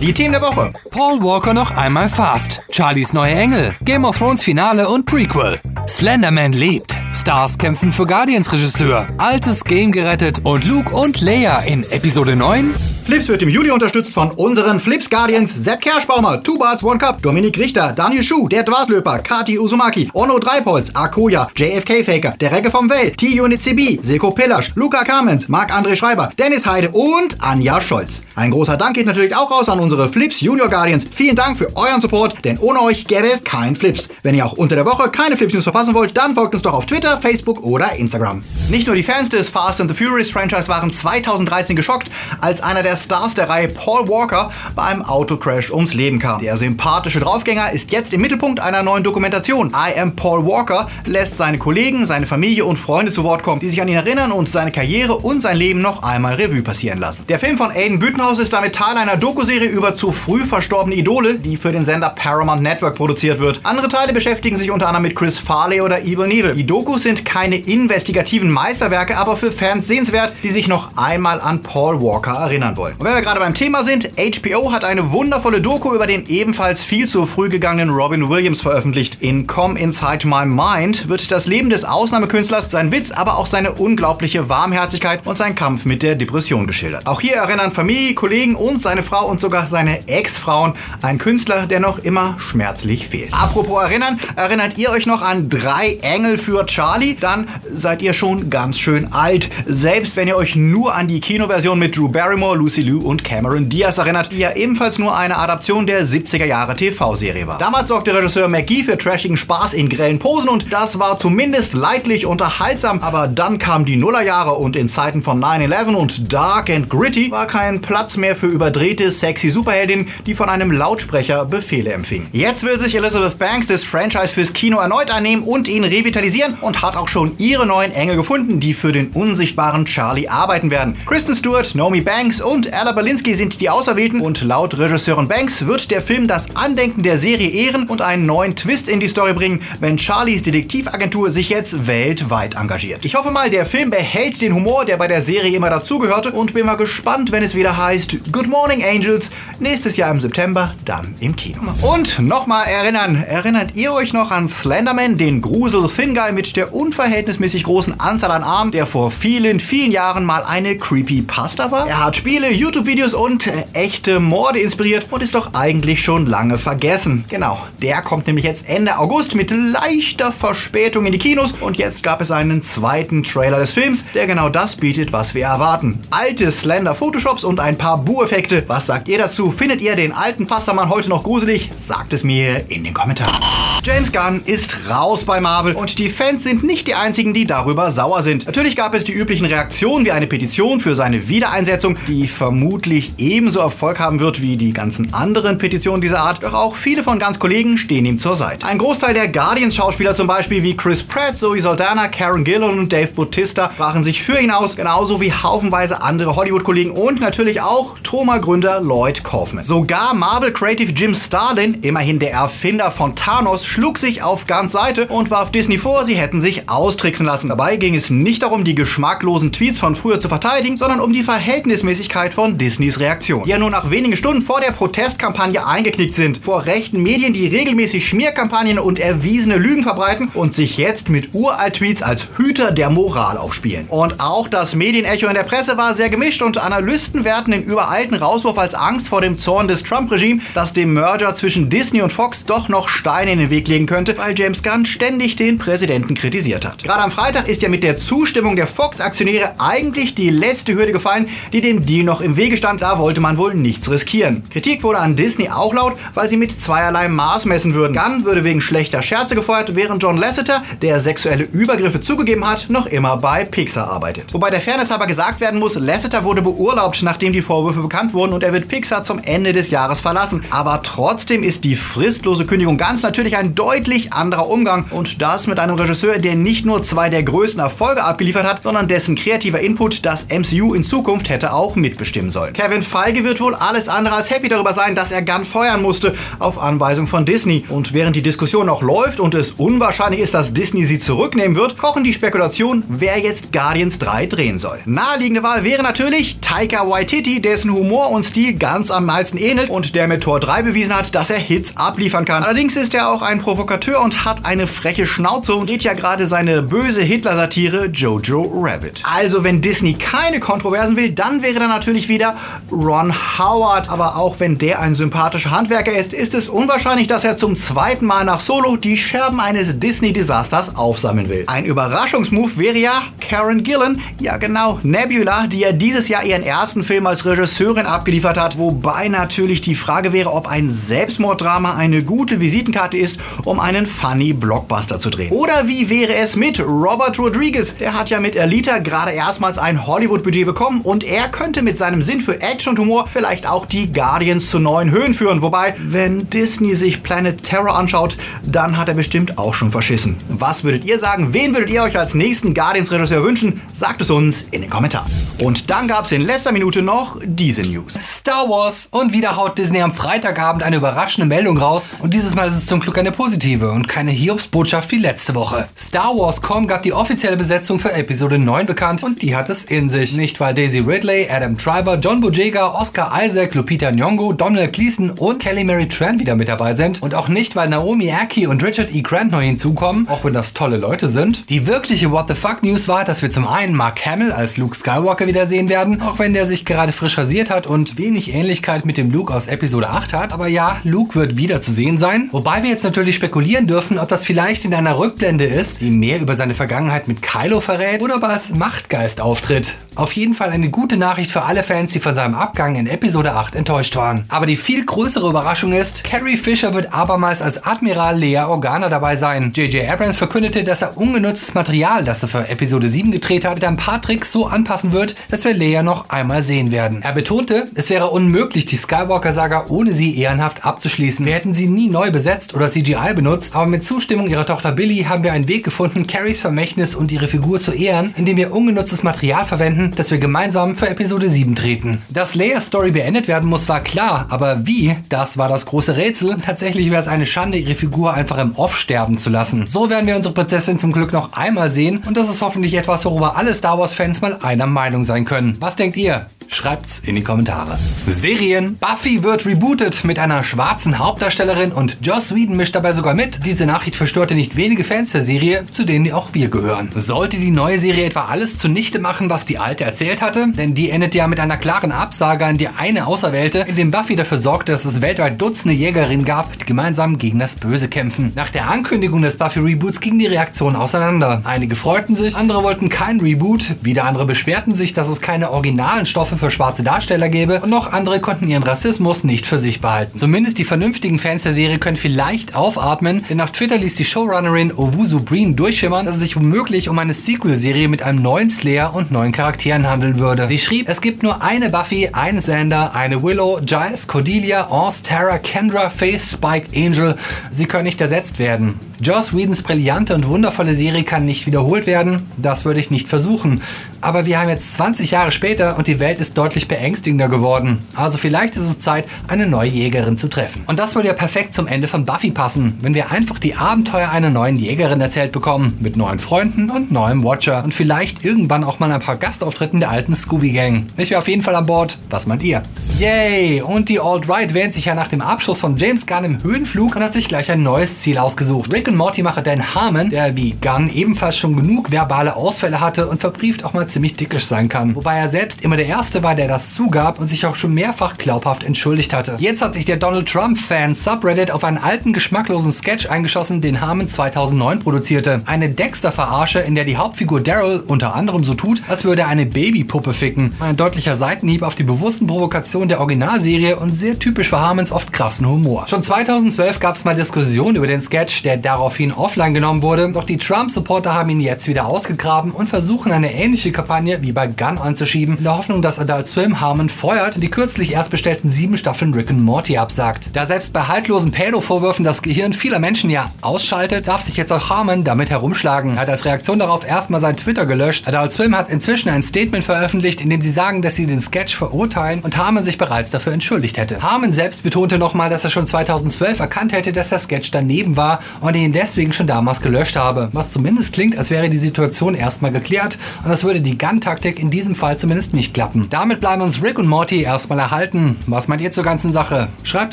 Die 0.00 0.12
Themen 0.12 0.30
der 0.30 0.42
Woche. 0.42 0.72
Paul 0.92 1.20
Walker 1.22 1.54
noch 1.54 1.72
einmal 1.72 2.08
fast. 2.08 2.62
Charlies 2.70 3.12
neue 3.12 3.34
Engel. 3.34 3.74
Game 3.84 4.04
of 4.04 4.16
Thrones 4.16 4.44
Finale 4.44 4.88
und 4.88 5.06
Prequel. 5.06 5.58
Slenderman 5.88 6.52
lebt. 6.52 6.96
Stars 7.14 7.58
kämpfen 7.58 7.92
für 7.92 8.06
Guardians-Regisseur. 8.06 9.08
Altes 9.18 9.64
Game 9.64 9.90
gerettet 9.90 10.42
und 10.44 10.64
Luke 10.64 10.94
und 10.94 11.20
Leia 11.20 11.58
in 11.62 11.82
Episode 11.90 12.36
9. 12.36 12.72
Flips 13.04 13.28
wird 13.28 13.42
im 13.42 13.48
Juli 13.48 13.70
unterstützt 13.70 14.12
von 14.12 14.30
unseren 14.32 14.78
Flips 14.78 15.08
Guardians 15.08 15.54
Sepp 15.54 15.80
Kerschbaumer, 15.80 16.42
Two 16.42 16.58
Barts 16.58 16.82
One 16.82 16.98
Cup, 16.98 17.22
Dominik 17.22 17.58
Richter, 17.58 17.92
Daniel 17.92 18.22
Schuh, 18.22 18.48
der 18.48 18.62
Dwaslöper, 18.62 19.18
Kati 19.20 19.58
Uzumaki, 19.58 20.10
Onno 20.14 20.38
Dreipolz, 20.38 20.90
Akoya, 20.94 21.48
JFK 21.56 22.04
Faker, 22.04 22.34
der 22.40 22.52
Regge 22.52 22.70
vom 22.70 22.88
Welt, 22.90 23.16
T-Unit 23.16 23.60
CB, 23.60 23.98
Seko 24.02 24.30
Pillasch, 24.30 24.72
Luca 24.74 25.02
Kamens, 25.02 25.48
Marc-André 25.48 25.96
Schreiber, 25.96 26.30
Dennis 26.38 26.66
Heide 26.66 26.90
und 26.90 27.36
Anja 27.40 27.80
Scholz. 27.80 28.22
Ein 28.36 28.50
großer 28.50 28.76
Dank 28.76 28.94
geht 28.94 29.06
natürlich 29.06 29.34
auch 29.34 29.50
raus 29.50 29.68
an 29.68 29.80
unsere 29.80 30.08
Flips 30.08 30.40
Junior 30.40 30.68
Guardians. 30.68 31.06
Vielen 31.10 31.36
Dank 31.36 31.58
für 31.58 31.74
euren 31.76 32.00
Support, 32.00 32.44
denn 32.44 32.58
ohne 32.58 32.80
euch 32.82 33.06
gäbe 33.06 33.30
es 33.30 33.42
kein 33.42 33.76
Flips. 33.76 34.08
Wenn 34.22 34.34
ihr 34.34 34.46
auch 34.46 34.54
unter 34.54 34.76
der 34.76 34.86
Woche 34.86 35.10
keine 35.10 35.36
Flips 35.36 35.54
News 35.54 35.64
verpassen 35.64 35.94
wollt, 35.94 36.16
dann 36.16 36.34
folgt 36.34 36.54
uns 36.54 36.62
doch 36.62 36.74
auf 36.74 36.86
Twitter, 36.86 37.18
Facebook 37.18 37.62
oder 37.62 37.94
Instagram. 37.96 38.42
Nicht 38.68 38.86
nur 38.86 38.96
die 38.96 39.02
Fans 39.02 39.28
des 39.28 39.48
Fast 39.48 39.80
and 39.80 39.90
the 39.90 39.96
Furious 39.96 40.30
Franchise 40.30 40.68
waren 40.68 40.90
2013 40.90 41.74
geschockt, 41.76 42.10
als 42.40 42.62
einer 42.62 42.82
der 42.82 42.89
Stars 42.96 43.34
der 43.34 43.48
Reihe 43.48 43.68
Paul 43.68 44.08
Walker 44.08 44.50
bei 44.74 44.84
einem 44.84 45.02
Autocrash 45.02 45.70
ums 45.70 45.94
Leben 45.94 46.18
kam. 46.18 46.40
Der 46.40 46.56
sympathische 46.56 47.20
Draufgänger 47.20 47.72
ist 47.72 47.90
jetzt 47.90 48.12
im 48.12 48.20
Mittelpunkt 48.20 48.60
einer 48.60 48.82
neuen 48.82 49.04
Dokumentation. 49.04 49.70
I 49.70 49.98
Am 49.98 50.16
Paul 50.16 50.46
Walker 50.46 50.88
lässt 51.04 51.36
seine 51.36 51.58
Kollegen, 51.58 52.06
seine 52.06 52.26
Familie 52.26 52.64
und 52.64 52.78
Freunde 52.78 53.12
zu 53.12 53.24
Wort 53.24 53.42
kommen, 53.42 53.60
die 53.60 53.70
sich 53.70 53.80
an 53.80 53.88
ihn 53.88 53.96
erinnern 53.96 54.32
und 54.32 54.48
seine 54.48 54.72
Karriere 54.72 55.16
und 55.16 55.40
sein 55.42 55.56
Leben 55.56 55.80
noch 55.80 56.02
einmal 56.02 56.34
Revue 56.34 56.62
passieren 56.62 56.98
lassen. 56.98 57.24
Der 57.28 57.38
Film 57.38 57.56
von 57.56 57.70
Aiden 57.70 57.98
Bütenhaus 57.98 58.38
ist 58.38 58.52
damit 58.52 58.74
Teil 58.74 58.96
einer 58.96 59.16
Dokuserie 59.16 59.68
über 59.68 59.96
zu 59.96 60.12
früh 60.12 60.44
verstorbene 60.46 60.96
Idole, 60.96 61.38
die 61.38 61.56
für 61.56 61.72
den 61.72 61.84
Sender 61.84 62.10
Paramount 62.10 62.62
Network 62.62 62.96
produziert 62.96 63.38
wird. 63.38 63.60
Andere 63.62 63.88
Teile 63.88 64.12
beschäftigen 64.12 64.56
sich 64.56 64.70
unter 64.70 64.86
anderem 64.86 65.02
mit 65.02 65.16
Chris 65.16 65.38
Farley 65.38 65.80
oder 65.80 66.00
Evil 66.02 66.26
Neville. 66.26 66.54
Die 66.54 66.66
Dokus 66.66 67.02
sind 67.02 67.24
keine 67.24 67.56
investigativen 67.56 68.50
Meisterwerke, 68.50 69.16
aber 69.16 69.36
für 69.36 69.52
Fans 69.52 69.86
sehenswert, 69.86 70.32
die 70.42 70.50
sich 70.50 70.68
noch 70.68 70.96
einmal 70.96 71.40
an 71.40 71.62
Paul 71.62 72.00
Walker 72.00 72.34
erinnern 72.34 72.76
wollen. 72.76 72.79
Und 72.88 73.04
wenn 73.04 73.14
wir 73.14 73.22
gerade 73.22 73.40
beim 73.40 73.54
Thema 73.54 73.84
sind, 73.84 74.10
HBO 74.16 74.72
hat 74.72 74.84
eine 74.84 75.12
wundervolle 75.12 75.60
Doku 75.60 75.94
über 75.94 76.06
den 76.06 76.26
ebenfalls 76.26 76.82
viel 76.82 77.06
zu 77.06 77.26
früh 77.26 77.48
gegangenen 77.48 77.90
Robin 77.90 78.28
Williams 78.28 78.60
veröffentlicht. 78.62 79.18
In 79.20 79.46
Come 79.46 79.78
Inside 79.78 80.26
My 80.26 80.46
Mind 80.46 81.08
wird 81.08 81.30
das 81.30 81.46
Leben 81.46 81.70
des 81.70 81.84
Ausnahmekünstlers, 81.84 82.70
sein 82.70 82.90
Witz, 82.90 83.10
aber 83.10 83.38
auch 83.38 83.46
seine 83.46 83.72
unglaubliche 83.72 84.48
Warmherzigkeit 84.48 85.26
und 85.26 85.36
sein 85.36 85.54
Kampf 85.54 85.84
mit 85.84 86.02
der 86.02 86.14
Depression 86.14 86.66
geschildert. 86.66 87.06
Auch 87.06 87.20
hier 87.20 87.36
erinnern 87.36 87.72
Familie, 87.72 88.14
Kollegen 88.14 88.54
und 88.54 88.80
seine 88.80 89.02
Frau 89.02 89.26
und 89.26 89.40
sogar 89.40 89.66
seine 89.66 90.08
Ex-Frauen 90.08 90.72
einen 91.02 91.18
Künstler, 91.18 91.66
der 91.66 91.80
noch 91.80 91.98
immer 91.98 92.36
schmerzlich 92.38 93.08
fehlt. 93.08 93.32
Apropos 93.32 93.82
erinnern, 93.82 94.18
erinnert 94.36 94.78
ihr 94.78 94.90
euch 94.90 95.06
noch 95.06 95.22
an 95.22 95.48
drei 95.48 95.98
Engel 96.02 96.38
für 96.38 96.64
Charlie? 96.66 97.16
Dann 97.20 97.46
seid 97.74 98.02
ihr 98.02 98.14
schon 98.14 98.50
ganz 98.50 98.78
schön 98.78 99.12
alt. 99.12 99.50
Selbst 99.66 100.16
wenn 100.16 100.28
ihr 100.28 100.36
euch 100.36 100.56
nur 100.56 100.94
an 100.94 101.08
die 101.08 101.20
Kinoversion 101.20 101.78
mit 101.78 101.96
Drew 101.96 102.08
Barrymore, 102.08 102.56
Lucy 102.56 102.69
Liu 102.76 103.00
und 103.00 103.24
Cameron 103.24 103.68
Diaz 103.68 103.98
erinnert, 103.98 104.32
die 104.32 104.38
ja 104.38 104.54
ebenfalls 104.54 104.98
nur 104.98 105.16
eine 105.16 105.36
Adaption 105.36 105.86
der 105.86 106.04
70er 106.04 106.44
Jahre 106.44 106.76
TV-Serie 106.76 107.46
war. 107.46 107.58
Damals 107.58 107.88
sorgte 107.88 108.14
Regisseur 108.14 108.48
McGee 108.48 108.82
für 108.84 108.96
trashigen 108.96 109.36
Spaß 109.36 109.74
in 109.74 109.88
grellen 109.88 110.18
Posen 110.18 110.48
und 110.48 110.72
das 110.72 110.98
war 110.98 111.18
zumindest 111.18 111.74
leidlich 111.74 112.26
unterhaltsam, 112.26 113.00
aber 113.00 113.28
dann 113.28 113.58
kamen 113.58 113.84
die 113.84 113.96
Nullerjahre 113.96 114.52
und 114.52 114.76
in 114.76 114.88
Zeiten 114.88 115.22
von 115.22 115.42
9-11 115.42 115.94
und 115.94 116.32
Dark 116.32 116.70
and 116.70 116.88
Gritty 116.88 117.30
war 117.30 117.46
kein 117.46 117.80
Platz 117.80 118.16
mehr 118.16 118.36
für 118.36 118.46
überdrehte, 118.46 119.10
sexy 119.10 119.50
Superheldinnen, 119.50 120.08
die 120.26 120.34
von 120.34 120.48
einem 120.48 120.70
Lautsprecher 120.70 121.44
Befehle 121.44 121.92
empfingen. 121.92 122.28
Jetzt 122.32 122.62
will 122.62 122.78
sich 122.78 122.94
Elizabeth 122.94 123.38
Banks 123.38 123.66
des 123.66 123.84
Franchise 123.84 124.28
fürs 124.28 124.52
Kino 124.52 124.78
erneut 124.78 125.10
annehmen 125.10 125.42
und 125.42 125.68
ihn 125.68 125.84
revitalisieren 125.84 126.54
und 126.60 126.82
hat 126.82 126.96
auch 126.96 127.08
schon 127.08 127.36
ihre 127.38 127.66
neuen 127.66 127.92
Engel 127.92 128.16
gefunden, 128.16 128.60
die 128.60 128.74
für 128.74 128.92
den 128.92 129.08
unsichtbaren 129.08 129.84
Charlie 129.86 130.28
arbeiten 130.28 130.70
werden. 130.70 130.96
Kristen 131.06 131.34
Stewart, 131.34 131.74
Naomi 131.74 132.00
Banks 132.00 132.40
und 132.40 132.59
Ella 132.66 132.92
Balinski 132.92 133.34
sind 133.34 133.60
die 133.60 133.70
Auserwählten 133.70 134.20
und 134.20 134.42
laut 134.42 134.78
Regisseurin 134.78 135.28
Banks 135.28 135.66
wird 135.66 135.90
der 135.90 136.02
Film 136.02 136.28
das 136.28 136.54
Andenken 136.56 137.02
der 137.02 137.18
Serie 137.18 137.48
ehren 137.48 137.88
und 137.88 138.02
einen 138.02 138.26
neuen 138.26 138.56
Twist 138.56 138.88
in 138.88 139.00
die 139.00 139.08
Story 139.08 139.32
bringen, 139.32 139.62
wenn 139.80 139.98
Charlies 139.98 140.42
Detektivagentur 140.42 141.30
sich 141.30 141.48
jetzt 141.48 141.86
weltweit 141.86 142.54
engagiert. 142.54 143.04
Ich 143.04 143.14
hoffe 143.14 143.30
mal, 143.30 143.50
der 143.50 143.66
Film 143.66 143.90
behält 143.90 144.40
den 144.40 144.54
Humor, 144.54 144.84
der 144.84 144.96
bei 144.96 145.08
der 145.08 145.22
Serie 145.22 145.56
immer 145.56 145.70
dazugehörte 145.70 146.32
und 146.32 146.54
bin 146.54 146.66
mal 146.66 146.76
gespannt, 146.76 147.32
wenn 147.32 147.42
es 147.42 147.54
wieder 147.54 147.76
heißt 147.76 148.32
Good 148.32 148.48
Morning 148.48 148.84
Angels, 148.84 149.30
nächstes 149.58 149.96
Jahr 149.96 150.10
im 150.10 150.20
September, 150.20 150.74
dann 150.84 151.14
im 151.20 151.36
Kino. 151.36 151.60
Und 151.82 152.18
nochmal 152.18 152.66
erinnern, 152.66 153.22
erinnert 153.22 153.76
ihr 153.76 153.92
euch 153.92 154.12
noch 154.12 154.30
an 154.30 154.48
Slenderman, 154.48 155.16
den 155.16 155.40
Grusel 155.40 155.88
Thin 155.88 156.14
Guy 156.14 156.32
mit 156.32 156.56
der 156.56 156.74
unverhältnismäßig 156.74 157.64
großen 157.64 158.00
Anzahl 158.00 158.30
an 158.30 158.42
Armen, 158.42 158.72
der 158.72 158.86
vor 158.86 159.10
vielen, 159.10 159.60
vielen 159.60 159.92
Jahren 159.92 160.24
mal 160.24 160.42
eine 160.42 160.76
Creepypasta 160.76 161.70
war? 161.70 161.86
Er 161.86 162.04
hat 162.04 162.16
Spiele, 162.16 162.49
YouTube-Videos 162.52 163.14
und 163.14 163.46
äh, 163.46 163.64
echte 163.72 164.20
Morde 164.20 164.60
inspiriert 164.60 165.06
und 165.10 165.22
ist 165.22 165.34
doch 165.34 165.54
eigentlich 165.54 166.02
schon 166.02 166.26
lange 166.26 166.58
vergessen. 166.58 167.24
Genau, 167.28 167.58
der 167.80 168.02
kommt 168.02 168.26
nämlich 168.26 168.44
jetzt 168.44 168.68
Ende 168.68 168.98
August 168.98 169.34
mit 169.34 169.50
leichter 169.50 170.32
Verspätung 170.32 171.06
in 171.06 171.12
die 171.12 171.18
Kinos 171.18 171.52
und 171.60 171.78
jetzt 171.78 172.02
gab 172.02 172.20
es 172.20 172.30
einen 172.30 172.62
zweiten 172.62 173.22
Trailer 173.22 173.58
des 173.58 173.72
Films, 173.72 174.04
der 174.14 174.26
genau 174.26 174.48
das 174.48 174.76
bietet, 174.76 175.12
was 175.12 175.34
wir 175.34 175.46
erwarten. 175.46 175.98
Alte 176.10 176.50
Slender 176.52 176.94
Photoshops 176.94 177.44
und 177.44 177.60
ein 177.60 177.78
paar 177.78 177.98
Bu-Effekte. 177.98 178.64
Was 178.66 178.86
sagt 178.86 179.08
ihr 179.08 179.18
dazu? 179.18 179.50
Findet 179.50 179.80
ihr 179.80 179.96
den 179.96 180.12
alten 180.12 180.46
Passermann 180.46 180.90
heute 180.90 181.08
noch 181.08 181.22
gruselig? 181.22 181.70
Sagt 181.78 182.12
es 182.12 182.24
mir 182.24 182.70
in 182.70 182.84
den 182.84 182.94
Kommentaren. 182.94 183.40
James 183.82 184.12
Gunn 184.12 184.42
ist 184.44 184.76
raus 184.90 185.24
bei 185.24 185.40
Marvel 185.40 185.74
und 185.74 185.98
die 185.98 186.10
Fans 186.10 186.42
sind 186.42 186.62
nicht 186.62 186.86
die 186.86 186.94
einzigen, 186.94 187.32
die 187.32 187.46
darüber 187.46 187.90
sauer 187.90 188.22
sind. 188.22 188.44
Natürlich 188.44 188.76
gab 188.76 188.94
es 188.94 189.04
die 189.04 189.12
üblichen 189.12 189.46
Reaktionen 189.46 190.04
wie 190.04 190.12
eine 190.12 190.26
Petition 190.26 190.80
für 190.80 190.94
seine 190.94 191.28
Wiedereinsetzung, 191.28 191.96
die 192.06 192.28
vermutlich 192.40 193.12
ebenso 193.18 193.60
Erfolg 193.60 194.00
haben 194.00 194.18
wird 194.18 194.40
wie 194.40 194.56
die 194.56 194.72
ganzen 194.72 195.12
anderen 195.12 195.58
Petitionen 195.58 196.00
dieser 196.00 196.20
Art, 196.20 196.42
doch 196.42 196.54
auch 196.54 196.74
viele 196.74 197.02
von 197.02 197.18
Gunns 197.18 197.38
Kollegen 197.38 197.76
stehen 197.76 198.06
ihm 198.06 198.18
zur 198.18 198.34
Seite. 198.34 198.66
Ein 198.66 198.78
Großteil 198.78 199.12
der 199.12 199.28
Guardians-Schauspieler 199.28 200.14
zum 200.14 200.26
Beispiel 200.26 200.62
wie 200.62 200.74
Chris 200.74 201.02
Pratt, 201.02 201.36
Zoe 201.36 201.60
Saldana, 201.60 202.08
Karen 202.08 202.42
Gillan 202.42 202.78
und 202.78 202.90
Dave 202.90 203.12
Bautista 203.12 203.70
sprachen 203.74 204.02
sich 204.02 204.22
für 204.22 204.40
ihn 204.40 204.50
aus, 204.50 204.74
genauso 204.74 205.20
wie 205.20 205.34
haufenweise 205.34 206.00
andere 206.00 206.34
Hollywood-Kollegen 206.34 206.92
und 206.92 207.20
natürlich 207.20 207.60
auch 207.60 207.98
Troma-Gründer 207.98 208.80
Lloyd 208.80 209.22
Kaufman. 209.22 209.62
Sogar 209.62 210.14
Marvel 210.14 210.50
Creative 210.50 210.90
Jim 210.92 211.14
Starlin, 211.14 211.74
immerhin 211.82 212.20
der 212.20 212.32
Erfinder 212.32 212.90
von 212.90 213.16
Thanos, 213.16 213.66
schlug 213.66 213.98
sich 213.98 214.22
auf 214.22 214.46
Gunns 214.46 214.72
Seite 214.72 215.08
und 215.08 215.30
warf 215.30 215.52
Disney 215.52 215.76
vor, 215.76 216.06
sie 216.06 216.14
hätten 216.14 216.40
sich 216.40 216.70
austricksen 216.70 217.26
lassen. 217.26 217.50
Dabei 217.50 217.76
ging 217.76 217.94
es 217.94 218.08
nicht 218.08 218.42
darum, 218.42 218.64
die 218.64 218.74
geschmacklosen 218.74 219.52
Tweets 219.52 219.78
von 219.78 219.94
früher 219.94 220.20
zu 220.20 220.30
verteidigen, 220.30 220.78
sondern 220.78 221.00
um 221.00 221.12
die 221.12 221.22
Verhältnismäßigkeit 221.22 222.29
von 222.34 222.58
Disneys 222.58 223.00
Reaktion. 223.00 223.44
Die 223.44 223.50
ja 223.50 223.58
nur 223.58 223.70
nach 223.70 223.90
wenigen 223.90 224.16
Stunden 224.16 224.42
vor 224.42 224.60
der 224.60 224.72
Protestkampagne 224.72 225.66
eingeknickt 225.66 226.14
sind. 226.14 226.38
Vor 226.44 226.66
rechten 226.66 227.02
Medien, 227.02 227.32
die 227.32 227.46
regelmäßig 227.46 228.08
Schmierkampagnen 228.08 228.78
und 228.78 228.98
erwiesene 228.98 229.56
Lügen 229.56 229.82
verbreiten 229.82 230.30
und 230.34 230.54
sich 230.54 230.76
jetzt 230.76 231.08
mit 231.08 231.34
Uralt-Tweets 231.34 232.02
als 232.02 232.28
Hüter 232.36 232.72
der 232.72 232.90
Moral 232.90 233.36
aufspielen. 233.36 233.86
Und 233.88 234.20
auch 234.20 234.48
das 234.48 234.74
Medienecho 234.74 235.26
in 235.26 235.34
der 235.34 235.42
Presse 235.42 235.76
war 235.76 235.94
sehr 235.94 236.10
gemischt 236.10 236.42
und 236.42 236.58
Analysten 236.58 237.24
werten 237.24 237.52
den 237.52 237.62
übereilten 237.62 238.16
Rauswurf 238.16 238.58
als 238.58 238.74
Angst 238.74 239.08
vor 239.08 239.20
dem 239.20 239.38
Zorn 239.38 239.68
des 239.68 239.82
Trump-Regime, 239.82 240.40
das 240.54 240.72
dem 240.72 240.94
Merger 240.94 241.34
zwischen 241.34 241.68
Disney 241.68 242.02
und 242.02 242.12
Fox 242.12 242.44
doch 242.44 242.68
noch 242.68 242.88
Steine 242.88 243.32
in 243.32 243.38
den 243.38 243.50
Weg 243.50 243.68
legen 243.68 243.86
könnte, 243.86 244.16
weil 244.18 244.38
James 244.38 244.62
Gunn 244.62 244.86
ständig 244.86 245.36
den 245.36 245.58
Präsidenten 245.58 246.14
kritisiert 246.14 246.64
hat. 246.64 246.82
Gerade 246.82 247.02
am 247.02 247.10
Freitag 247.10 247.48
ist 247.48 247.62
ja 247.62 247.68
mit 247.68 247.82
der 247.82 247.96
Zustimmung 247.96 248.56
der 248.56 248.66
Fox-Aktionäre 248.66 249.54
eigentlich 249.58 250.14
die 250.14 250.30
letzte 250.30 250.74
Hürde 250.74 250.92
gefallen, 250.92 251.28
die 251.52 251.60
dem 251.60 251.86
Deal 251.86 252.04
noch 252.04 252.19
im 252.20 252.36
Wege 252.36 252.56
stand. 252.56 252.82
Da 252.82 252.98
wollte 252.98 253.20
man 253.20 253.38
wohl 253.38 253.54
nichts 253.54 253.90
riskieren. 253.90 254.42
Kritik 254.50 254.82
wurde 254.82 254.98
an 254.98 255.16
Disney 255.16 255.48
auch 255.48 255.74
laut, 255.74 255.94
weil 256.14 256.28
sie 256.28 256.36
mit 256.36 256.60
zweierlei 256.60 257.08
Maß 257.08 257.44
messen 257.44 257.74
würden. 257.74 257.96
Gunn 257.96 258.24
würde 258.24 258.44
wegen 258.44 258.60
schlechter 258.60 259.02
Scherze 259.02 259.34
gefeuert, 259.34 259.74
während 259.74 260.02
John 260.02 260.16
Lasseter, 260.16 260.62
der 260.82 261.00
sexuelle 261.00 261.44
Übergriffe 261.44 262.00
zugegeben 262.00 262.48
hat, 262.48 262.66
noch 262.68 262.86
immer 262.86 263.16
bei 263.16 263.44
Pixar 263.44 263.90
arbeitet. 263.90 264.32
Wobei 264.32 264.50
der 264.50 264.60
Fairness 264.60 264.90
aber 264.90 265.06
gesagt 265.06 265.40
werden 265.40 265.58
muss, 265.58 265.74
Lasseter 265.74 266.24
wurde 266.24 266.42
beurlaubt, 266.42 267.02
nachdem 267.02 267.32
die 267.32 267.42
Vorwürfe 267.42 267.80
bekannt 267.80 268.12
wurden 268.12 268.32
und 268.32 268.42
er 268.42 268.52
wird 268.52 268.68
Pixar 268.68 269.04
zum 269.04 269.18
Ende 269.18 269.52
des 269.52 269.70
Jahres 269.70 270.00
verlassen. 270.00 270.44
Aber 270.50 270.82
trotzdem 270.82 271.42
ist 271.42 271.64
die 271.64 271.76
fristlose 271.76 272.46
Kündigung 272.46 272.76
ganz 272.76 273.02
natürlich 273.02 273.36
ein 273.36 273.54
deutlich 273.54 274.12
anderer 274.12 274.48
Umgang 274.48 274.86
und 274.90 275.22
das 275.22 275.46
mit 275.46 275.58
einem 275.58 275.76
Regisseur, 275.76 276.18
der 276.18 276.34
nicht 276.34 276.66
nur 276.66 276.82
zwei 276.82 277.08
der 277.08 277.22
größten 277.22 277.60
Erfolge 277.60 278.04
abgeliefert 278.04 278.46
hat, 278.46 278.62
sondern 278.62 278.88
dessen 278.88 279.14
kreativer 279.14 279.60
Input 279.60 280.04
das 280.04 280.26
MCU 280.28 280.74
in 280.74 280.84
Zukunft 280.84 281.28
hätte 281.28 281.52
auch 281.52 281.76
mitbestimmt. 281.76 282.09
Bestimmen 282.10 282.32
soll. 282.32 282.50
Kevin 282.50 282.82
Feige 282.82 283.22
wird 283.22 283.40
wohl 283.40 283.54
alles 283.54 283.88
andere 283.88 284.16
als 284.16 284.30
happy 284.30 284.48
darüber 284.48 284.72
sein, 284.72 284.96
dass 284.96 285.12
er 285.12 285.22
Gunn 285.22 285.44
feuern 285.44 285.80
musste, 285.80 286.14
auf 286.40 286.58
Anweisung 286.60 287.06
von 287.06 287.24
Disney. 287.24 287.64
Und 287.68 287.92
während 287.92 288.16
die 288.16 288.22
Diskussion 288.22 288.66
noch 288.66 288.82
läuft 288.82 289.20
und 289.20 289.32
es 289.36 289.52
unwahrscheinlich 289.52 290.20
ist, 290.20 290.34
dass 290.34 290.52
Disney 290.52 290.84
sie 290.84 290.98
zurücknehmen 290.98 291.56
wird, 291.56 291.78
kochen 291.78 292.02
die 292.02 292.12
Spekulationen, 292.12 292.82
wer 292.88 293.20
jetzt 293.20 293.52
Guardians 293.52 294.00
3 294.00 294.26
drehen 294.26 294.58
soll. 294.58 294.80
Naheliegende 294.86 295.44
Wahl 295.44 295.62
wäre 295.62 295.84
natürlich 295.84 296.40
Taika 296.40 296.90
Waititi, 296.90 297.40
dessen 297.40 297.72
Humor 297.72 298.10
und 298.10 298.24
Stil 298.24 298.54
ganz 298.54 298.90
am 298.90 299.06
meisten 299.06 299.38
ähnelt 299.38 299.70
und 299.70 299.94
der 299.94 300.08
mit 300.08 300.24
Tor 300.24 300.40
3 300.40 300.64
bewiesen 300.64 300.96
hat, 300.96 301.14
dass 301.14 301.30
er 301.30 301.38
Hits 301.38 301.76
abliefern 301.76 302.24
kann. 302.24 302.42
Allerdings 302.42 302.74
ist 302.74 302.92
er 302.92 303.08
auch 303.08 303.22
ein 303.22 303.38
Provokateur 303.38 304.00
und 304.02 304.24
hat 304.24 304.46
eine 304.46 304.66
freche 304.66 305.06
Schnauze 305.06 305.54
und 305.54 305.66
geht 305.66 305.84
ja 305.84 305.92
gerade 305.92 306.26
seine 306.26 306.62
böse 306.62 307.02
Hitler-Satire 307.02 307.86
Jojo 307.86 308.50
Rabbit. 308.52 309.04
Also 309.04 309.44
wenn 309.44 309.60
Disney 309.60 309.92
keine 309.94 310.40
Kontroversen 310.40 310.96
will, 310.96 311.10
dann 311.10 311.42
wäre 311.42 311.60
da 311.60 311.68
natürlich 311.68 311.89
wieder 311.94 312.36
Ron 312.70 313.12
Howard. 313.38 313.90
Aber 313.90 314.16
auch 314.16 314.40
wenn 314.40 314.58
der 314.58 314.80
ein 314.80 314.94
sympathischer 314.94 315.50
Handwerker 315.50 315.92
ist, 315.92 316.12
ist 316.12 316.34
es 316.34 316.48
unwahrscheinlich, 316.48 317.06
dass 317.06 317.24
er 317.24 317.36
zum 317.36 317.56
zweiten 317.56 318.06
Mal 318.06 318.24
nach 318.24 318.40
Solo 318.40 318.76
die 318.76 318.96
Scherben 318.96 319.40
eines 319.40 319.78
Disney-Desasters 319.78 320.76
aufsammeln 320.76 321.28
will. 321.28 321.44
Ein 321.46 321.64
Überraschungsmove 321.64 322.58
wäre 322.58 322.78
ja 322.78 323.02
Karen 323.20 323.62
Gillan, 323.62 324.00
ja 324.20 324.36
genau, 324.36 324.78
Nebula, 324.82 325.46
die 325.46 325.60
ja 325.60 325.72
dieses 325.72 326.08
Jahr 326.08 326.24
ihren 326.24 326.42
ersten 326.42 326.84
Film 326.84 327.06
als 327.06 327.24
Regisseurin 327.24 327.86
abgeliefert 327.86 328.38
hat, 328.38 328.58
wobei 328.58 329.08
natürlich 329.08 329.60
die 329.60 329.74
Frage 329.74 330.12
wäre, 330.12 330.32
ob 330.32 330.48
ein 330.48 330.70
Selbstmorddrama 330.70 331.74
eine 331.74 332.02
gute 332.02 332.40
Visitenkarte 332.40 332.96
ist, 332.96 333.18
um 333.44 333.60
einen 333.60 333.86
funny 333.86 334.32
Blockbuster 334.32 335.00
zu 335.00 335.10
drehen. 335.10 335.32
Oder 335.32 335.66
wie 335.66 335.88
wäre 335.88 336.14
es 336.14 336.36
mit 336.36 336.60
Robert 336.60 337.18
Rodriguez? 337.18 337.74
Der 337.78 337.94
hat 337.94 338.10
ja 338.10 338.20
mit 338.20 338.38
Alita 338.38 338.78
gerade 338.78 339.12
erstmals 339.12 339.58
ein 339.58 339.86
Hollywood-Budget 339.86 340.46
bekommen 340.46 340.80
und 340.82 341.04
er 341.04 341.28
könnte 341.28 341.62
mit 341.62 341.78
seinem 341.80 342.02
Sinn 342.02 342.20
für 342.20 342.40
Action 342.42 342.70
und 342.70 342.78
Humor 342.78 343.08
vielleicht 343.10 343.48
auch 343.48 343.64
die 343.64 343.90
Guardians 343.90 344.50
zu 344.50 344.58
neuen 344.58 344.90
Höhen 344.90 345.14
führen. 345.14 345.40
Wobei, 345.40 345.74
wenn 345.78 346.28
Disney 346.28 346.74
sich 346.74 347.02
Planet 347.02 347.42
Terror 347.42 347.74
anschaut, 347.74 348.18
dann 348.42 348.76
hat 348.76 348.88
er 348.88 348.94
bestimmt 348.94 349.38
auch 349.38 349.54
schon 349.54 349.72
verschissen. 349.72 350.16
Was 350.28 350.62
würdet 350.62 350.84
ihr 350.84 350.98
sagen? 350.98 351.32
Wen 351.32 351.54
würdet 351.54 351.70
ihr 351.70 351.82
euch 351.82 351.98
als 351.98 352.14
nächsten 352.14 352.52
Guardians-Regisseur 352.52 353.24
wünschen? 353.24 353.62
Sagt 353.72 354.02
es 354.02 354.10
uns 354.10 354.42
in 354.50 354.60
den 354.60 354.68
Kommentaren. 354.68 355.10
Und 355.40 355.70
dann 355.70 355.88
gab 355.88 356.04
es 356.04 356.12
in 356.12 356.20
letzter 356.20 356.52
Minute 356.52 356.82
noch 356.82 357.18
diese 357.24 357.62
News. 357.62 357.94
Star 357.94 358.48
Wars 358.50 358.88
und 358.90 359.14
wieder 359.14 359.36
haut 359.36 359.56
Disney 359.56 359.80
am 359.80 359.92
Freitagabend 359.92 360.62
eine 360.62 360.76
überraschende 360.76 361.26
Meldung 361.26 361.56
raus 361.56 361.88
und 362.00 362.12
dieses 362.12 362.34
Mal 362.34 362.48
ist 362.48 362.56
es 362.56 362.66
zum 362.66 362.80
Glück 362.80 362.98
eine 362.98 363.10
positive 363.10 363.70
und 363.70 363.88
keine 363.88 364.10
Hiobsbotschaft 364.10 364.92
wie 364.92 364.98
letzte 364.98 365.34
Woche. 365.34 365.66
Star 365.76 366.14
Wars.com 366.14 366.66
gab 366.66 366.82
die 366.82 366.92
offizielle 366.92 367.38
Besetzung 367.38 367.80
für 367.80 367.92
Episode 367.92 368.38
9 368.38 368.66
bekannt 368.66 369.02
und 369.02 369.22
die 369.22 369.34
hat 369.34 369.48
es 369.48 369.64
in 369.64 369.88
sich. 369.88 370.14
Nicht 370.14 370.40
weil 370.40 370.52
Daisy 370.52 370.80
Ridley, 370.80 371.28
Adam 371.30 371.56
Driver, 371.70 372.00
John 372.00 372.20
Boyega, 372.20 372.74
Oscar 372.74 373.12
Isaac, 373.22 373.54
Lupita 373.54 373.90
Nyong'o, 373.90 374.32
Donald 374.32 374.72
Gleason 374.72 375.10
und 375.10 375.38
Kelly 375.38 375.62
Mary 375.62 375.86
Tran 375.86 376.18
wieder 376.18 376.34
mit 376.34 376.48
dabei 376.48 376.74
sind 376.74 377.00
und 377.00 377.14
auch 377.14 377.28
nicht 377.28 377.54
weil 377.54 377.68
Naomi 377.68 378.10
Aki 378.10 378.48
und 378.48 378.64
Richard 378.64 378.92
E. 378.92 379.02
Grant 379.02 379.30
neu 379.30 379.44
hinzukommen, 379.44 380.08
auch 380.08 380.24
wenn 380.24 380.34
das 380.34 380.52
tolle 380.52 380.78
Leute 380.78 381.08
sind. 381.08 381.48
Die 381.48 381.68
wirkliche 381.68 382.10
What 382.10 382.26
the 382.26 382.34
fuck 382.34 382.64
News 382.64 382.88
war, 382.88 383.04
dass 383.04 383.22
wir 383.22 383.30
zum 383.30 383.46
einen 383.46 383.76
Mark 383.76 384.04
Hamill 384.04 384.32
als 384.32 384.56
Luke 384.56 384.74
Skywalker 384.74 385.28
wiedersehen 385.28 385.68
werden, 385.68 386.02
auch 386.02 386.18
wenn 386.18 386.34
der 386.34 386.44
sich 386.44 386.64
gerade 386.64 386.90
frisch 386.90 387.16
rasiert 387.16 387.50
hat 387.50 387.68
und 387.68 387.96
wenig 387.98 388.34
Ähnlichkeit 388.34 388.84
mit 388.84 388.96
dem 388.96 389.12
Luke 389.12 389.32
aus 389.32 389.46
Episode 389.46 389.90
8 389.90 390.12
hat. 390.12 390.34
Aber 390.34 390.48
ja, 390.48 390.78
Luke 390.82 391.14
wird 391.14 391.36
wieder 391.36 391.62
zu 391.62 391.70
sehen 391.70 391.98
sein. 391.98 392.30
Wobei 392.32 392.64
wir 392.64 392.70
jetzt 392.70 392.82
natürlich 392.82 393.14
spekulieren 393.14 393.68
dürfen, 393.68 393.96
ob 394.00 394.08
das 394.08 394.24
vielleicht 394.24 394.64
in 394.64 394.74
einer 394.74 394.98
Rückblende 394.98 395.44
ist, 395.44 395.80
die 395.80 395.92
mehr 395.92 396.20
über 396.20 396.34
seine 396.34 396.54
Vergangenheit 396.54 397.06
mit 397.06 397.22
Kylo 397.22 397.60
verrät 397.60 398.02
oder 398.02 398.16
ob 398.16 398.24
er 398.24 398.30
als 398.30 398.52
Machtgeist 398.52 399.20
auftritt. 399.20 399.76
Auf 400.00 400.14
jeden 400.14 400.32
Fall 400.32 400.48
eine 400.48 400.70
gute 400.70 400.96
Nachricht 400.96 401.30
für 401.30 401.42
alle 401.42 401.62
Fans, 401.62 401.92
die 401.92 402.00
von 402.00 402.14
seinem 402.14 402.34
Abgang 402.34 402.74
in 402.76 402.86
Episode 402.86 403.34
8 403.34 403.54
enttäuscht 403.54 403.94
waren. 403.96 404.24
Aber 404.30 404.46
die 404.46 404.56
viel 404.56 404.86
größere 404.86 405.28
Überraschung 405.28 405.74
ist, 405.74 406.04
Carrie 406.04 406.38
Fisher 406.38 406.72
wird 406.72 406.94
abermals 406.94 407.42
als 407.42 407.62
Admiral 407.64 408.18
Lea 408.18 408.44
Organa 408.48 408.88
dabei 408.88 409.16
sein. 409.16 409.52
J.J. 409.54 409.86
Abrams 409.86 410.16
verkündete, 410.16 410.64
dass 410.64 410.80
er 410.80 410.96
ungenutztes 410.96 411.52
Material, 411.52 412.02
das 412.02 412.22
er 412.22 412.30
für 412.30 412.48
Episode 412.48 412.88
7 412.88 413.10
gedreht 413.10 413.44
hat, 413.44 413.62
ein 413.62 413.76
paar 413.76 414.00
Tricks 414.00 414.32
so 414.32 414.46
anpassen 414.46 414.92
wird, 414.92 415.16
dass 415.28 415.44
wir 415.44 415.52
Leia 415.52 415.82
noch 415.82 416.08
einmal 416.08 416.40
sehen 416.40 416.70
werden. 416.70 417.02
Er 417.02 417.12
betonte, 417.12 417.68
es 417.74 417.90
wäre 417.90 418.08
unmöglich, 418.08 418.64
die 418.64 418.78
Skywalker-Saga 418.78 419.66
ohne 419.68 419.92
sie 419.92 420.18
ehrenhaft 420.18 420.64
abzuschließen. 420.64 421.26
Wir 421.26 421.34
hätten 421.34 421.52
sie 421.52 421.68
nie 421.68 421.90
neu 421.90 422.10
besetzt 422.10 422.54
oder 422.54 422.70
CGI 422.70 423.12
benutzt, 423.14 423.54
aber 423.54 423.66
mit 423.66 423.84
Zustimmung 423.84 424.28
ihrer 424.28 424.46
Tochter 424.46 424.72
Billy 424.72 425.04
haben 425.06 425.24
wir 425.24 425.34
einen 425.34 425.46
Weg 425.46 425.62
gefunden, 425.62 426.06
Carries 426.06 426.40
Vermächtnis 426.40 426.94
und 426.94 427.12
ihre 427.12 427.28
Figur 427.28 427.60
zu 427.60 427.72
ehren, 427.72 428.14
indem 428.16 428.38
wir 428.38 428.54
ungenutztes 428.54 429.02
Material 429.02 429.44
verwenden, 429.44 429.89
das 429.96 430.10
wir 430.10 430.18
gemeinsam 430.18 430.76
für 430.76 430.88
Episode 430.88 431.28
7 431.28 431.54
treten. 431.54 432.02
Dass 432.08 432.34
Leias 432.34 432.66
Story 432.66 432.90
beendet 432.90 433.28
werden 433.28 433.48
muss, 433.48 433.68
war 433.68 433.80
klar, 433.80 434.26
aber 434.30 434.66
wie, 434.66 434.96
das 435.08 435.38
war 435.38 435.48
das 435.48 435.66
große 435.66 435.96
Rätsel. 435.96 436.36
Tatsächlich 436.44 436.90
wäre 436.90 437.00
es 437.00 437.08
eine 437.08 437.26
Schande, 437.26 437.58
ihre 437.58 437.74
Figur 437.74 438.14
einfach 438.14 438.38
im 438.38 438.54
Off 438.56 438.76
sterben 438.76 439.18
zu 439.18 439.30
lassen. 439.30 439.66
So 439.66 439.90
werden 439.90 440.06
wir 440.06 440.16
unsere 440.16 440.34
Prinzessin 440.34 440.78
zum 440.78 440.92
Glück 440.92 441.12
noch 441.12 441.32
einmal 441.32 441.70
sehen 441.70 442.02
und 442.06 442.16
das 442.16 442.28
ist 442.28 442.42
hoffentlich 442.42 442.74
etwas, 442.74 443.04
worüber 443.04 443.36
alle 443.36 443.54
Star 443.54 443.78
Wars-Fans 443.78 444.20
mal 444.20 444.38
einer 444.42 444.66
Meinung 444.66 445.04
sein 445.04 445.24
können. 445.24 445.56
Was 445.60 445.76
denkt 445.76 445.96
ihr? 445.96 446.26
Schreibt's 446.52 447.00
in 447.06 447.14
die 447.14 447.22
Kommentare. 447.22 447.78
Serien. 448.08 448.76
Buffy 448.78 449.22
wird 449.22 449.46
rebootet 449.46 450.04
mit 450.04 450.18
einer 450.18 450.42
schwarzen 450.42 450.98
Hauptdarstellerin 450.98 451.70
und 451.70 451.98
Joss 452.02 452.34
Whedon 452.34 452.56
mischt 452.56 452.74
dabei 452.74 452.92
sogar 452.92 453.14
mit. 453.14 453.46
Diese 453.46 453.66
Nachricht 453.66 453.94
verstörte 453.94 454.34
nicht 454.34 454.56
wenige 454.56 454.82
Fans 454.82 455.12
der 455.12 455.22
Serie, 455.22 455.64
zu 455.72 455.84
denen 455.84 456.12
auch 456.12 456.34
wir 456.34 456.48
gehören. 456.48 456.90
Sollte 456.96 457.36
die 457.36 457.52
neue 457.52 457.78
Serie 457.78 458.04
etwa 458.04 458.24
alles 458.24 458.58
zunichte 458.58 458.98
machen, 458.98 459.30
was 459.30 459.44
die 459.44 459.58
alte 459.58 459.84
erzählt 459.84 460.22
hatte? 460.22 460.48
Denn 460.52 460.74
die 460.74 460.90
endet 460.90 461.14
ja 461.14 461.28
mit 461.28 461.38
einer 461.38 461.56
klaren 461.56 461.92
Absage 461.92 462.44
an 462.44 462.58
die 462.58 462.66
eine 462.66 463.06
Auserwählte, 463.06 463.60
in 463.68 463.76
dem 463.76 463.92
Buffy 463.92 464.16
dafür 464.16 464.38
sorgte, 464.38 464.72
dass 464.72 464.84
es 464.84 465.00
weltweit 465.00 465.40
Dutzende 465.40 465.74
Jägerinnen 465.74 466.24
gab, 466.24 466.58
die 466.58 466.64
gemeinsam 466.64 467.18
gegen 467.18 467.38
das 467.38 467.54
Böse 467.54 467.86
kämpfen. 467.86 468.32
Nach 468.34 468.50
der 468.50 468.68
Ankündigung 468.68 469.22
des 469.22 469.36
Buffy-Reboots 469.36 470.00
gingen 470.00 470.18
die 470.18 470.26
Reaktionen 470.26 470.74
auseinander. 470.74 471.42
Einige 471.44 471.76
freuten 471.76 472.16
sich, 472.16 472.36
andere 472.36 472.64
wollten 472.64 472.88
kein 472.88 473.20
Reboot, 473.20 473.76
wieder 473.82 474.04
andere 474.04 474.26
beschwerten 474.26 474.74
sich, 474.74 474.94
dass 474.94 475.08
es 475.08 475.20
keine 475.20 475.52
originalen 475.52 476.06
Stoffe 476.06 476.39
für 476.40 476.50
schwarze 476.50 476.82
Darsteller 476.82 477.28
gäbe 477.28 477.60
und 477.60 477.70
noch 477.70 477.92
andere 477.92 478.18
konnten 478.18 478.48
ihren 478.48 478.62
Rassismus 478.62 479.24
nicht 479.24 479.46
für 479.46 479.58
sich 479.58 479.80
behalten. 479.80 480.18
Zumindest 480.18 480.58
die 480.58 480.64
vernünftigen 480.64 481.18
Fans 481.18 481.42
der 481.42 481.52
Serie 481.52 481.78
können 481.78 481.98
vielleicht 481.98 482.54
aufatmen, 482.54 483.24
denn 483.28 483.40
auf 483.40 483.50
Twitter 483.50 483.76
ließ 483.76 483.94
die 483.96 484.06
Showrunnerin 484.06 484.72
Owusu 484.72 485.20
Breen 485.20 485.54
durchschimmern, 485.54 486.06
dass 486.06 486.16
es 486.16 486.22
sich 486.22 486.36
womöglich 486.36 486.88
um 486.88 486.98
eine 486.98 487.12
Sequel-Serie 487.14 487.88
mit 487.88 488.02
einem 488.02 488.22
neuen 488.22 488.48
Slayer 488.48 488.94
und 488.94 489.10
neuen 489.10 489.32
Charakteren 489.32 489.88
handeln 489.88 490.18
würde. 490.18 490.46
Sie 490.46 490.58
schrieb, 490.58 490.88
es 490.88 491.02
gibt 491.02 491.22
nur 491.22 491.42
eine 491.42 491.68
Buffy, 491.68 492.08
eine 492.12 492.40
Xander, 492.40 492.94
eine 492.94 493.22
Willow, 493.22 493.60
Giles, 493.62 494.08
Cordelia, 494.08 494.70
Oz, 494.70 495.02
Tara, 495.02 495.38
Kendra, 495.38 495.90
Faith, 495.90 496.22
Spike, 496.22 496.68
Angel. 496.74 497.16
Sie 497.50 497.66
können 497.66 497.84
nicht 497.84 498.00
ersetzt 498.00 498.38
werden. 498.38 498.80
Joss 499.02 499.34
Whedons 499.34 499.62
brillante 499.62 500.14
und 500.14 500.28
wundervolle 500.28 500.74
Serie 500.74 501.04
kann 501.04 501.24
nicht 501.24 501.46
wiederholt 501.46 501.86
werden. 501.86 502.26
Das 502.36 502.66
würde 502.66 502.80
ich 502.80 502.90
nicht 502.90 503.08
versuchen. 503.08 503.62
Aber 504.02 504.26
wir 504.26 504.38
haben 504.38 504.50
jetzt 504.50 504.74
20 504.74 505.10
Jahre 505.10 505.30
später 505.30 505.78
und 505.78 505.86
die 505.86 506.00
Welt 506.00 506.18
ist 506.18 506.29
deutlich 506.36 506.68
beängstigender 506.68 507.28
geworden. 507.28 507.78
Also 507.94 508.18
vielleicht 508.18 508.56
ist 508.56 508.64
es 508.64 508.78
Zeit, 508.78 509.06
eine 509.28 509.46
neue 509.46 509.68
Jägerin 509.68 510.18
zu 510.18 510.28
treffen. 510.28 510.62
Und 510.66 510.78
das 510.78 510.94
würde 510.94 511.08
ja 511.08 511.14
perfekt 511.14 511.54
zum 511.54 511.66
Ende 511.66 511.88
von 511.88 512.04
Buffy 512.04 512.30
passen, 512.30 512.76
wenn 512.80 512.94
wir 512.94 513.10
einfach 513.10 513.38
die 513.38 513.54
Abenteuer 513.54 514.10
einer 514.10 514.30
neuen 514.30 514.56
Jägerin 514.56 515.00
erzählt 515.00 515.32
bekommen. 515.32 515.76
Mit 515.80 515.96
neuen 515.96 516.18
Freunden 516.18 516.70
und 516.70 516.90
neuem 516.90 517.24
Watcher. 517.24 517.64
Und 517.64 517.74
vielleicht 517.74 518.24
irgendwann 518.24 518.64
auch 518.64 518.78
mal 518.78 518.90
ein 518.90 519.00
paar 519.00 519.16
Gastauftritten 519.16 519.80
der 519.80 519.90
alten 519.90 520.14
Scooby-Gang. 520.14 520.86
Ich 520.96 521.10
wäre 521.10 521.20
auf 521.20 521.28
jeden 521.28 521.42
Fall 521.42 521.54
an 521.54 521.66
Bord. 521.66 521.98
Was 522.10 522.26
meint 522.26 522.42
ihr? 522.42 522.62
Yay! 522.98 523.62
Und 523.62 523.88
die 523.88 524.00
Alt-Right 524.00 524.54
wähnt 524.54 524.74
sich 524.74 524.86
ja 524.86 524.94
nach 524.94 525.08
dem 525.08 525.20
Abschuss 525.20 525.60
von 525.60 525.76
James 525.76 526.06
Gunn 526.06 526.24
im 526.24 526.42
Höhenflug 526.42 526.96
und 526.96 527.02
hat 527.02 527.14
sich 527.14 527.28
gleich 527.28 527.50
ein 527.50 527.62
neues 527.62 527.98
Ziel 527.98 528.18
ausgesucht. 528.18 528.72
Rick 528.72 528.88
und 528.88 528.96
Morty-Macher 528.96 529.42
Dan 529.42 529.74
Harmon, 529.74 530.10
der 530.10 530.36
wie 530.36 530.52
Gunn 530.52 530.90
ebenfalls 530.90 531.36
schon 531.36 531.56
genug 531.56 531.90
verbale 531.90 532.36
Ausfälle 532.36 532.80
hatte 532.80 533.08
und 533.08 533.20
verbrieft 533.20 533.64
auch 533.64 533.72
mal 533.72 533.86
ziemlich 533.86 534.16
dickisch 534.16 534.44
sein 534.44 534.68
kann. 534.68 534.94
Wobei 534.94 535.16
er 535.16 535.28
selbst 535.28 535.62
immer 535.62 535.76
der 535.76 535.86
Erste 535.86 536.19
war, 536.22 536.34
der 536.34 536.48
das 536.48 536.74
zugab 536.74 537.18
und 537.18 537.28
sich 537.28 537.46
auch 537.46 537.54
schon 537.54 537.74
mehrfach 537.74 538.18
glaubhaft 538.18 538.64
entschuldigt 538.64 539.12
hatte. 539.12 539.36
Jetzt 539.38 539.62
hat 539.62 539.74
sich 539.74 539.84
der 539.84 539.96
Donald 539.96 540.28
Trump-Fan 540.28 540.94
Subreddit 540.94 541.50
auf 541.50 541.64
einen 541.64 541.78
alten, 541.78 542.12
geschmacklosen 542.12 542.72
Sketch 542.72 543.06
eingeschossen, 543.06 543.60
den 543.60 543.80
Harmon 543.80 544.08
2009 544.08 544.80
produzierte. 544.80 545.42
Eine 545.46 545.70
Dexter-Verarsche, 545.70 546.60
in 546.60 546.74
der 546.74 546.84
die 546.84 546.96
Hauptfigur 546.96 547.40
Daryl 547.40 547.82
unter 547.86 548.14
anderem 548.14 548.44
so 548.44 548.54
tut, 548.54 548.82
als 548.88 549.04
würde 549.04 549.22
er 549.22 549.28
eine 549.28 549.46
Babypuppe 549.46 550.12
ficken. 550.12 550.54
Ein 550.60 550.76
deutlicher 550.76 551.16
Seitenhieb 551.16 551.62
auf 551.62 551.74
die 551.74 551.84
bewussten 551.84 552.26
Provokationen 552.26 552.88
der 552.88 553.00
Originalserie 553.00 553.76
und 553.76 553.94
sehr 553.94 554.18
typisch 554.18 554.48
für 554.48 554.60
Harmons 554.60 554.92
oft 554.92 555.12
krassen 555.12 555.48
Humor. 555.48 555.86
Schon 555.88 556.02
2012 556.02 556.80
gab 556.80 556.96
es 556.96 557.04
mal 557.04 557.14
Diskussionen 557.14 557.76
über 557.76 557.86
den 557.86 558.00
Sketch, 558.00 558.42
der 558.42 558.56
daraufhin 558.56 559.12
offline 559.12 559.54
genommen 559.54 559.82
wurde, 559.82 560.10
doch 560.12 560.24
die 560.24 560.36
Trump-Supporter 560.36 561.14
haben 561.14 561.30
ihn 561.30 561.40
jetzt 561.40 561.68
wieder 561.68 561.86
ausgegraben 561.86 562.50
und 562.52 562.68
versuchen 562.68 563.12
eine 563.12 563.32
ähnliche 563.32 563.72
Kampagne 563.72 564.22
wie 564.22 564.32
bei 564.32 564.46
Gunn 564.46 564.78
anzuschieben, 564.78 565.38
in 565.38 565.44
der 565.44 565.56
Hoffnung, 565.56 565.82
dass 565.82 565.98
Adult 566.10 566.26
Swim 566.26 566.60
Harmon 566.60 566.88
feuert 566.88 567.40
die 567.40 567.50
kürzlich 567.50 567.92
erst 567.92 568.10
bestellten 568.10 568.50
sieben 568.50 568.76
Staffeln 568.76 569.14
Rick 569.14 569.30
and 569.30 569.42
Morty 569.42 569.78
absagt. 569.78 570.30
Da 570.32 570.44
selbst 570.44 570.72
bei 570.72 570.88
haltlosen 570.88 571.30
Pedo-Vorwürfen 571.30 572.04
das 572.04 572.20
Gehirn 572.20 572.52
vieler 572.52 572.80
Menschen 572.80 573.10
ja 573.10 573.30
ausschaltet, 573.42 574.08
darf 574.08 574.22
sich 574.22 574.36
jetzt 574.36 574.52
auch 574.52 574.70
Harmon 574.70 575.04
damit 575.04 575.30
herumschlagen. 575.30 575.94
Er 575.94 576.00
hat 576.00 576.08
als 576.08 576.24
Reaktion 576.24 576.58
darauf 576.58 576.84
erstmal 576.84 577.20
sein 577.20 577.36
Twitter 577.36 577.64
gelöscht. 577.64 578.08
Adult 578.08 578.32
Swim 578.32 578.56
hat 578.56 578.70
inzwischen 578.70 579.08
ein 579.08 579.22
Statement 579.22 579.62
veröffentlicht, 579.62 580.20
in 580.20 580.30
dem 580.30 580.42
sie 580.42 580.50
sagen, 580.50 580.82
dass 580.82 580.96
sie 580.96 581.06
den 581.06 581.20
Sketch 581.20 581.54
verurteilen 581.54 582.22
und 582.22 582.36
Harmon 582.36 582.64
sich 582.64 582.76
bereits 582.76 583.10
dafür 583.10 583.32
entschuldigt 583.32 583.78
hätte. 583.78 584.02
Harmon 584.02 584.32
selbst 584.32 584.64
betonte 584.64 584.98
nochmal, 584.98 585.30
dass 585.30 585.44
er 585.44 585.50
schon 585.50 585.68
2012 585.68 586.40
erkannt 586.40 586.72
hätte, 586.72 586.92
dass 586.92 587.10
der 587.10 587.20
Sketch 587.20 587.52
daneben 587.52 587.96
war 587.96 588.18
und 588.40 588.56
ihn 588.56 588.72
deswegen 588.72 589.12
schon 589.12 589.28
damals 589.28 589.60
gelöscht 589.60 589.94
habe. 589.94 590.28
Was 590.32 590.50
zumindest 590.50 590.92
klingt, 590.92 591.16
als 591.16 591.30
wäre 591.30 591.48
die 591.48 591.58
Situation 591.58 592.16
erstmal 592.16 592.50
geklärt 592.50 592.98
und 593.22 593.30
das 593.30 593.44
würde 593.44 593.60
die 593.60 593.78
Gun-Taktik 593.78 594.40
in 594.40 594.50
diesem 594.50 594.74
Fall 594.74 594.96
zumindest 594.96 595.34
nicht 595.34 595.54
klappen. 595.54 595.88
Damit 595.90 596.20
bleiben 596.20 596.40
uns 596.40 596.62
Rick 596.62 596.78
und 596.78 596.86
Morty 596.86 597.22
erstmal 597.22 597.58
erhalten. 597.58 598.16
Was 598.28 598.46
meint 598.46 598.62
ihr 598.62 598.70
zur 598.70 598.84
ganzen 598.84 599.10
Sache? 599.10 599.48
Schreibt 599.64 599.92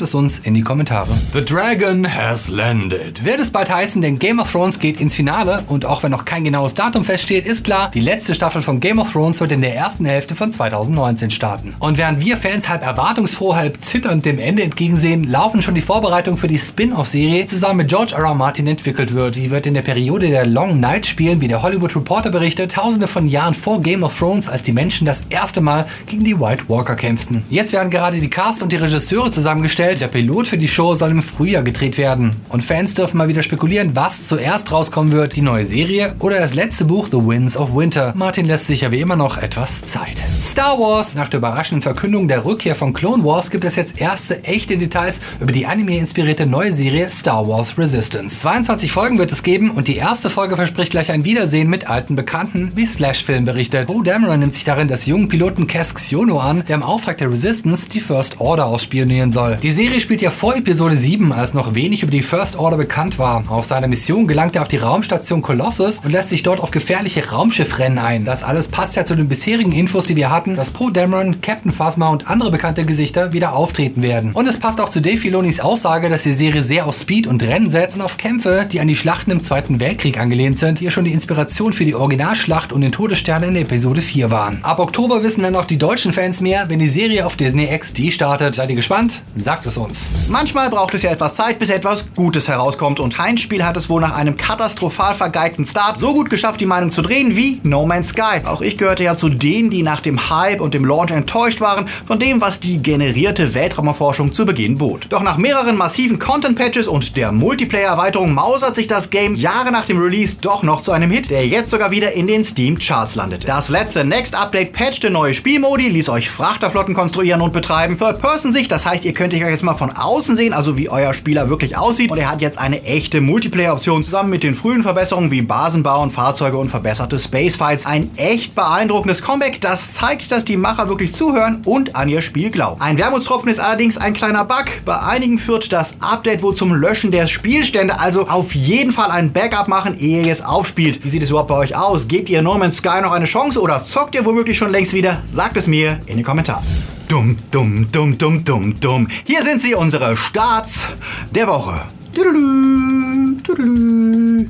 es 0.00 0.14
uns 0.14 0.38
in 0.38 0.54
die 0.54 0.62
Kommentare. 0.62 1.08
The 1.32 1.44
Dragon 1.44 2.06
has 2.06 2.48
landed. 2.48 3.24
Wird 3.24 3.40
es 3.40 3.50
bald 3.50 3.68
heißen, 3.68 4.00
denn 4.00 4.20
Game 4.20 4.38
of 4.38 4.52
Thrones 4.52 4.78
geht 4.78 5.00
ins 5.00 5.16
Finale 5.16 5.64
und 5.66 5.86
auch 5.86 6.04
wenn 6.04 6.12
noch 6.12 6.24
kein 6.24 6.44
genaues 6.44 6.74
Datum 6.74 7.02
feststeht, 7.02 7.46
ist 7.46 7.64
klar, 7.64 7.90
die 7.92 7.98
letzte 7.98 8.36
Staffel 8.36 8.62
von 8.62 8.78
Game 8.78 9.00
of 9.00 9.10
Thrones 9.10 9.40
wird 9.40 9.50
in 9.50 9.60
der 9.60 9.74
ersten 9.74 10.04
Hälfte 10.04 10.36
von 10.36 10.52
2019 10.52 11.30
starten. 11.30 11.74
Und 11.80 11.98
während 11.98 12.20
wir 12.20 12.36
Fans 12.36 12.68
halb 12.68 12.84
erwartungsfroh, 12.84 13.56
halb 13.56 13.82
zitternd 13.82 14.24
dem 14.24 14.38
Ende 14.38 14.62
entgegensehen, 14.62 15.24
laufen 15.24 15.62
schon 15.62 15.74
die 15.74 15.80
Vorbereitungen 15.80 16.38
für 16.38 16.46
die 16.46 16.58
Spin-off-Serie, 16.58 17.42
die 17.42 17.48
zusammen 17.48 17.78
mit 17.78 17.88
George 17.88 18.14
R. 18.14 18.22
R. 18.22 18.34
Martin 18.34 18.68
entwickelt 18.68 19.14
wird. 19.14 19.34
Sie 19.34 19.50
wird 19.50 19.66
in 19.66 19.74
der 19.74 19.82
Periode 19.82 20.28
der 20.28 20.46
Long 20.46 20.78
Night 20.78 21.06
spielen, 21.06 21.40
wie 21.40 21.48
der 21.48 21.62
Hollywood 21.62 21.96
Reporter 21.96 22.30
berichtet, 22.30 22.70
tausende 22.70 23.08
von 23.08 23.26
Jahren 23.26 23.54
vor 23.54 23.82
Game 23.82 24.04
of 24.04 24.16
Thrones, 24.16 24.48
als 24.48 24.62
die 24.62 24.72
Menschen 24.72 25.04
das 25.04 25.22
erste 25.28 25.60
Mal 25.60 25.87
gegen 26.06 26.24
die 26.24 26.38
White 26.38 26.64
Walker 26.68 26.96
kämpften. 26.96 27.42
Jetzt 27.48 27.72
werden 27.72 27.90
gerade 27.90 28.20
die 28.20 28.30
Cast 28.30 28.62
und 28.62 28.72
die 28.72 28.76
Regisseure 28.76 29.30
zusammengestellt. 29.30 30.00
Der 30.00 30.08
Pilot 30.08 30.48
für 30.48 30.58
die 30.58 30.68
Show 30.68 30.94
soll 30.94 31.10
im 31.10 31.22
Frühjahr 31.22 31.62
gedreht 31.62 31.98
werden. 31.98 32.36
Und 32.48 32.64
Fans 32.64 32.94
dürfen 32.94 33.18
mal 33.18 33.28
wieder 33.28 33.42
spekulieren, 33.42 33.94
was 33.94 34.26
zuerst 34.26 34.70
rauskommen 34.72 35.12
wird, 35.12 35.36
die 35.36 35.42
neue 35.42 35.64
Serie 35.64 36.14
oder 36.18 36.38
das 36.38 36.54
letzte 36.54 36.84
Buch 36.84 37.08
The 37.10 37.18
Winds 37.18 37.56
of 37.56 37.74
Winter. 37.74 38.12
Martin 38.16 38.46
lässt 38.46 38.66
sich 38.66 38.82
ja 38.82 38.92
wie 38.92 39.00
immer 39.00 39.16
noch 39.16 39.38
etwas 39.38 39.84
Zeit. 39.84 40.22
Star 40.40 40.78
Wars. 40.78 41.14
Nach 41.14 41.28
der 41.28 41.38
überraschenden 41.38 41.82
Verkündung 41.82 42.28
der 42.28 42.44
Rückkehr 42.44 42.74
von 42.74 42.92
Clone 42.92 43.24
Wars 43.24 43.50
gibt 43.50 43.64
es 43.64 43.76
jetzt 43.76 44.00
erste 44.00 44.44
echte 44.44 44.76
Details 44.76 45.20
über 45.40 45.52
die 45.52 45.66
anime-inspirierte 45.66 46.46
neue 46.46 46.72
Serie 46.72 47.10
Star 47.10 47.46
Wars 47.48 47.78
Resistance. 47.78 48.40
22 48.40 48.92
Folgen 48.92 49.18
wird 49.18 49.32
es 49.32 49.42
geben 49.42 49.70
und 49.70 49.88
die 49.88 49.96
erste 49.96 50.30
Folge 50.30 50.56
verspricht 50.56 50.92
gleich 50.92 51.10
ein 51.10 51.24
Wiedersehen 51.24 51.68
mit 51.68 51.88
alten 51.88 52.16
Bekannten, 52.16 52.72
wie 52.74 52.86
Slash 52.86 53.24
Film 53.24 53.44
berichtet. 53.44 53.88
Poe 53.88 54.02
Dameron 54.02 54.40
nimmt 54.40 54.54
sich 54.54 54.64
darin 54.64 54.88
des 54.88 55.06
jungen 55.06 55.28
Piloten 55.28 55.66
Kes 55.78 55.94
Xiono 55.94 56.40
an, 56.40 56.64
der 56.66 56.74
im 56.74 56.82
Auftrag 56.82 57.18
der 57.18 57.30
Resistance 57.30 57.88
die 57.88 58.00
First 58.00 58.40
Order 58.40 58.66
ausspionieren 58.66 59.30
soll. 59.30 59.58
Die 59.62 59.70
Serie 59.70 60.00
spielt 60.00 60.20
ja 60.20 60.30
vor 60.30 60.56
Episode 60.56 60.96
7, 60.96 61.30
als 61.32 61.54
noch 61.54 61.76
wenig 61.76 62.02
über 62.02 62.10
die 62.10 62.22
First 62.22 62.56
Order 62.56 62.76
bekannt 62.76 63.20
war. 63.20 63.44
Auf 63.46 63.64
seiner 63.64 63.86
Mission 63.86 64.26
gelangt 64.26 64.56
er 64.56 64.62
auf 64.62 64.66
die 64.66 64.78
Raumstation 64.78 65.40
Colossus 65.40 66.00
und 66.00 66.10
lässt 66.10 66.30
sich 66.30 66.42
dort 66.42 66.58
auf 66.58 66.72
gefährliche 66.72 67.30
Raumschiffrennen 67.30 68.00
ein. 68.00 68.24
Das 68.24 68.42
alles 68.42 68.66
passt 68.66 68.96
ja 68.96 69.04
zu 69.04 69.14
den 69.14 69.28
bisherigen 69.28 69.70
Infos, 69.70 70.06
die 70.06 70.16
wir 70.16 70.32
hatten, 70.32 70.56
dass 70.56 70.72
Poe 70.72 70.90
Dameron, 70.90 71.40
Captain 71.42 71.70
Phasma 71.70 72.08
und 72.08 72.28
andere 72.28 72.50
bekannte 72.50 72.84
Gesichter 72.84 73.32
wieder 73.32 73.52
auftreten 73.52 74.02
werden. 74.02 74.32
Und 74.32 74.48
es 74.48 74.58
passt 74.58 74.80
auch 74.80 74.88
zu 74.88 75.00
Dave 75.00 75.18
Filonis 75.18 75.60
Aussage, 75.60 76.08
dass 76.08 76.24
die 76.24 76.32
Serie 76.32 76.62
sehr 76.62 76.86
auf 76.86 76.96
Speed 76.96 77.28
und 77.28 77.40
Rennen 77.44 77.70
setzt 77.70 77.98
und 77.98 78.02
auf 78.02 78.16
Kämpfe, 78.16 78.66
die 78.68 78.80
an 78.80 78.88
die 78.88 78.96
Schlachten 78.96 79.30
im 79.30 79.44
Zweiten 79.44 79.78
Weltkrieg 79.78 80.18
angelehnt 80.18 80.58
sind, 80.58 80.80
die 80.80 80.86
ja 80.86 80.90
schon 80.90 81.04
die 81.04 81.12
Inspiration 81.12 81.72
für 81.72 81.84
die 81.84 81.94
Originalschlacht 81.94 82.72
und 82.72 82.80
den 82.80 82.90
Todesstern 82.90 83.44
in 83.44 83.54
Episode 83.54 84.00
4 84.00 84.32
waren. 84.32 84.58
Ab 84.64 84.80
Oktober 84.80 85.22
wissen 85.22 85.44
dann 85.44 85.54
auch 85.54 85.67
die 85.70 85.76
deutschen 85.78 86.12
Fans 86.12 86.40
mehr, 86.40 86.68
wenn 86.68 86.78
die 86.78 86.88
Serie 86.88 87.26
auf 87.26 87.36
Disney 87.36 87.66
XD 87.66 88.12
startet. 88.12 88.54
Seid 88.54 88.70
ihr 88.70 88.76
gespannt? 88.76 89.22
Sagt 89.36 89.66
es 89.66 89.76
uns. 89.76 90.12
Manchmal 90.28 90.70
braucht 90.70 90.94
es 90.94 91.02
ja 91.02 91.10
etwas 91.10 91.34
Zeit, 91.34 91.58
bis 91.58 91.70
etwas 91.70 92.06
Gutes 92.14 92.48
herauskommt 92.48 93.00
und 93.00 93.18
Heinz 93.18 93.40
Spiel 93.40 93.64
hat 93.64 93.76
es 93.76 93.88
wohl 93.90 94.00
nach 94.00 94.14
einem 94.14 94.36
katastrophal 94.36 95.14
vergeigten 95.14 95.66
Start 95.66 95.98
so 95.98 96.14
gut 96.14 96.30
geschafft, 96.30 96.60
die 96.60 96.66
Meinung 96.66 96.92
zu 96.92 97.02
drehen 97.02 97.36
wie 97.36 97.60
No 97.62 97.86
Man's 97.86 98.10
Sky. 98.10 98.40
Auch 98.44 98.62
ich 98.62 98.78
gehörte 98.78 99.04
ja 99.04 99.16
zu 99.16 99.28
denen, 99.28 99.70
die 99.70 99.82
nach 99.82 100.00
dem 100.00 100.30
Hype 100.30 100.60
und 100.60 100.74
dem 100.74 100.84
Launch 100.84 101.10
enttäuscht 101.10 101.60
waren 101.60 101.88
von 102.06 102.18
dem, 102.18 102.40
was 102.40 102.60
die 102.60 102.82
generierte 102.82 103.54
Weltraumerforschung 103.54 104.32
zu 104.32 104.46
Beginn 104.46 104.78
bot. 104.78 105.06
Doch 105.10 105.22
nach 105.22 105.36
mehreren 105.36 105.76
massiven 105.76 106.18
Content-Patches 106.18 106.88
und 106.88 107.16
der 107.16 107.32
Multiplayer-Erweiterung 107.32 108.32
mausert 108.32 108.74
sich 108.74 108.86
das 108.86 109.10
Game 109.10 109.34
Jahre 109.34 109.70
nach 109.70 109.84
dem 109.84 109.98
Release 109.98 110.36
doch 110.40 110.62
noch 110.62 110.80
zu 110.80 110.92
einem 110.92 111.10
Hit, 111.10 111.30
der 111.30 111.46
jetzt 111.46 111.70
sogar 111.70 111.90
wieder 111.90 112.12
in 112.12 112.26
den 112.26 112.44
Steam-Charts 112.44 113.14
landet. 113.14 113.46
Das 113.48 113.68
letzte 113.68 114.04
Next-Update 114.04 114.72
patchte 114.72 115.10
neue 115.10 115.34
Spielmodi, 115.58 115.88
ließ 115.88 116.08
euch 116.10 116.30
Frachterflotten 116.30 116.94
konstruieren 116.94 117.40
und 117.40 117.52
betreiben. 117.52 117.98
Third-Person-Sicht, 117.98 118.70
das 118.70 118.86
heißt, 118.86 119.04
ihr 119.04 119.12
könnt 119.12 119.34
euch 119.34 119.40
jetzt 119.40 119.64
mal 119.64 119.74
von 119.74 119.90
außen 119.90 120.36
sehen, 120.36 120.52
also 120.52 120.78
wie 120.78 120.88
euer 120.88 121.12
Spieler 121.12 121.50
wirklich 121.50 121.76
aussieht. 121.76 122.12
Und 122.12 122.18
er 122.18 122.30
hat 122.30 122.40
jetzt 122.40 122.58
eine 122.58 122.84
echte 122.84 123.20
Multiplayer-Option 123.20 124.04
zusammen 124.04 124.30
mit 124.30 124.44
den 124.44 124.54
frühen 124.54 124.84
Verbesserungen 124.84 125.32
wie 125.32 125.42
Basenbau 125.42 126.00
und 126.00 126.12
Fahrzeuge 126.12 126.58
und 126.58 126.68
verbesserte 126.68 127.18
Spacefights. 127.18 127.86
Ein 127.86 128.08
echt 128.16 128.54
beeindruckendes 128.54 129.20
Comeback, 129.20 129.60
das 129.60 129.94
zeigt, 129.94 130.30
dass 130.30 130.44
die 130.44 130.56
Macher 130.56 130.88
wirklich 130.88 131.12
zuhören 131.12 131.62
und 131.64 131.96
an 131.96 132.08
ihr 132.08 132.22
Spiel 132.22 132.50
glauben. 132.50 132.80
Ein 132.80 132.96
Wermutstropfen 132.96 133.50
ist 133.50 133.58
allerdings 133.58 133.98
ein 133.98 134.14
kleiner 134.14 134.44
Bug. 134.44 134.66
Bei 134.84 135.00
einigen 135.00 135.40
führt 135.40 135.72
das 135.72 135.94
Update 135.98 136.40
wohl 136.40 136.54
zum 136.54 136.72
Löschen 136.72 137.10
der 137.10 137.26
Spielstände, 137.26 137.98
also 137.98 138.28
auf 138.28 138.54
jeden 138.54 138.92
Fall 138.92 139.10
ein 139.10 139.32
Backup 139.32 139.66
machen, 139.66 139.98
ehe 139.98 140.22
ihr 140.22 140.30
es 140.30 140.40
aufspielt. 140.40 141.02
Wie 141.02 141.08
sieht 141.08 141.24
es 141.24 141.30
überhaupt 141.30 141.48
bei 141.48 141.56
euch 141.56 141.74
aus? 141.74 142.06
Gebt 142.06 142.28
ihr 142.28 142.42
No 142.42 142.56
Man's 142.56 142.76
Sky 142.76 143.00
noch 143.02 143.10
eine 143.10 143.24
Chance 143.24 143.60
oder 143.60 143.82
zockt 143.82 144.14
ihr 144.14 144.24
womöglich 144.24 144.56
schon 144.56 144.70
längst 144.70 144.92
wieder? 144.92 145.20
Sagt 145.28 145.47
es 145.56 145.66
mir 145.66 146.00
in 146.06 146.16
den 146.16 146.24
Kommentaren. 146.24 146.64
Dumm, 147.08 147.38
dumm, 147.50 147.90
dumm, 147.90 148.18
dumm, 148.18 148.44
dumm, 148.44 148.80
dumm. 148.80 149.08
Hier 149.24 149.42
sind 149.42 149.62
sie, 149.62 149.74
unsere 149.74 150.16
Starts 150.16 150.86
der 151.30 151.46
Woche. 151.46 151.82
Tudelu, 152.12 153.40
tudelu. 153.42 154.46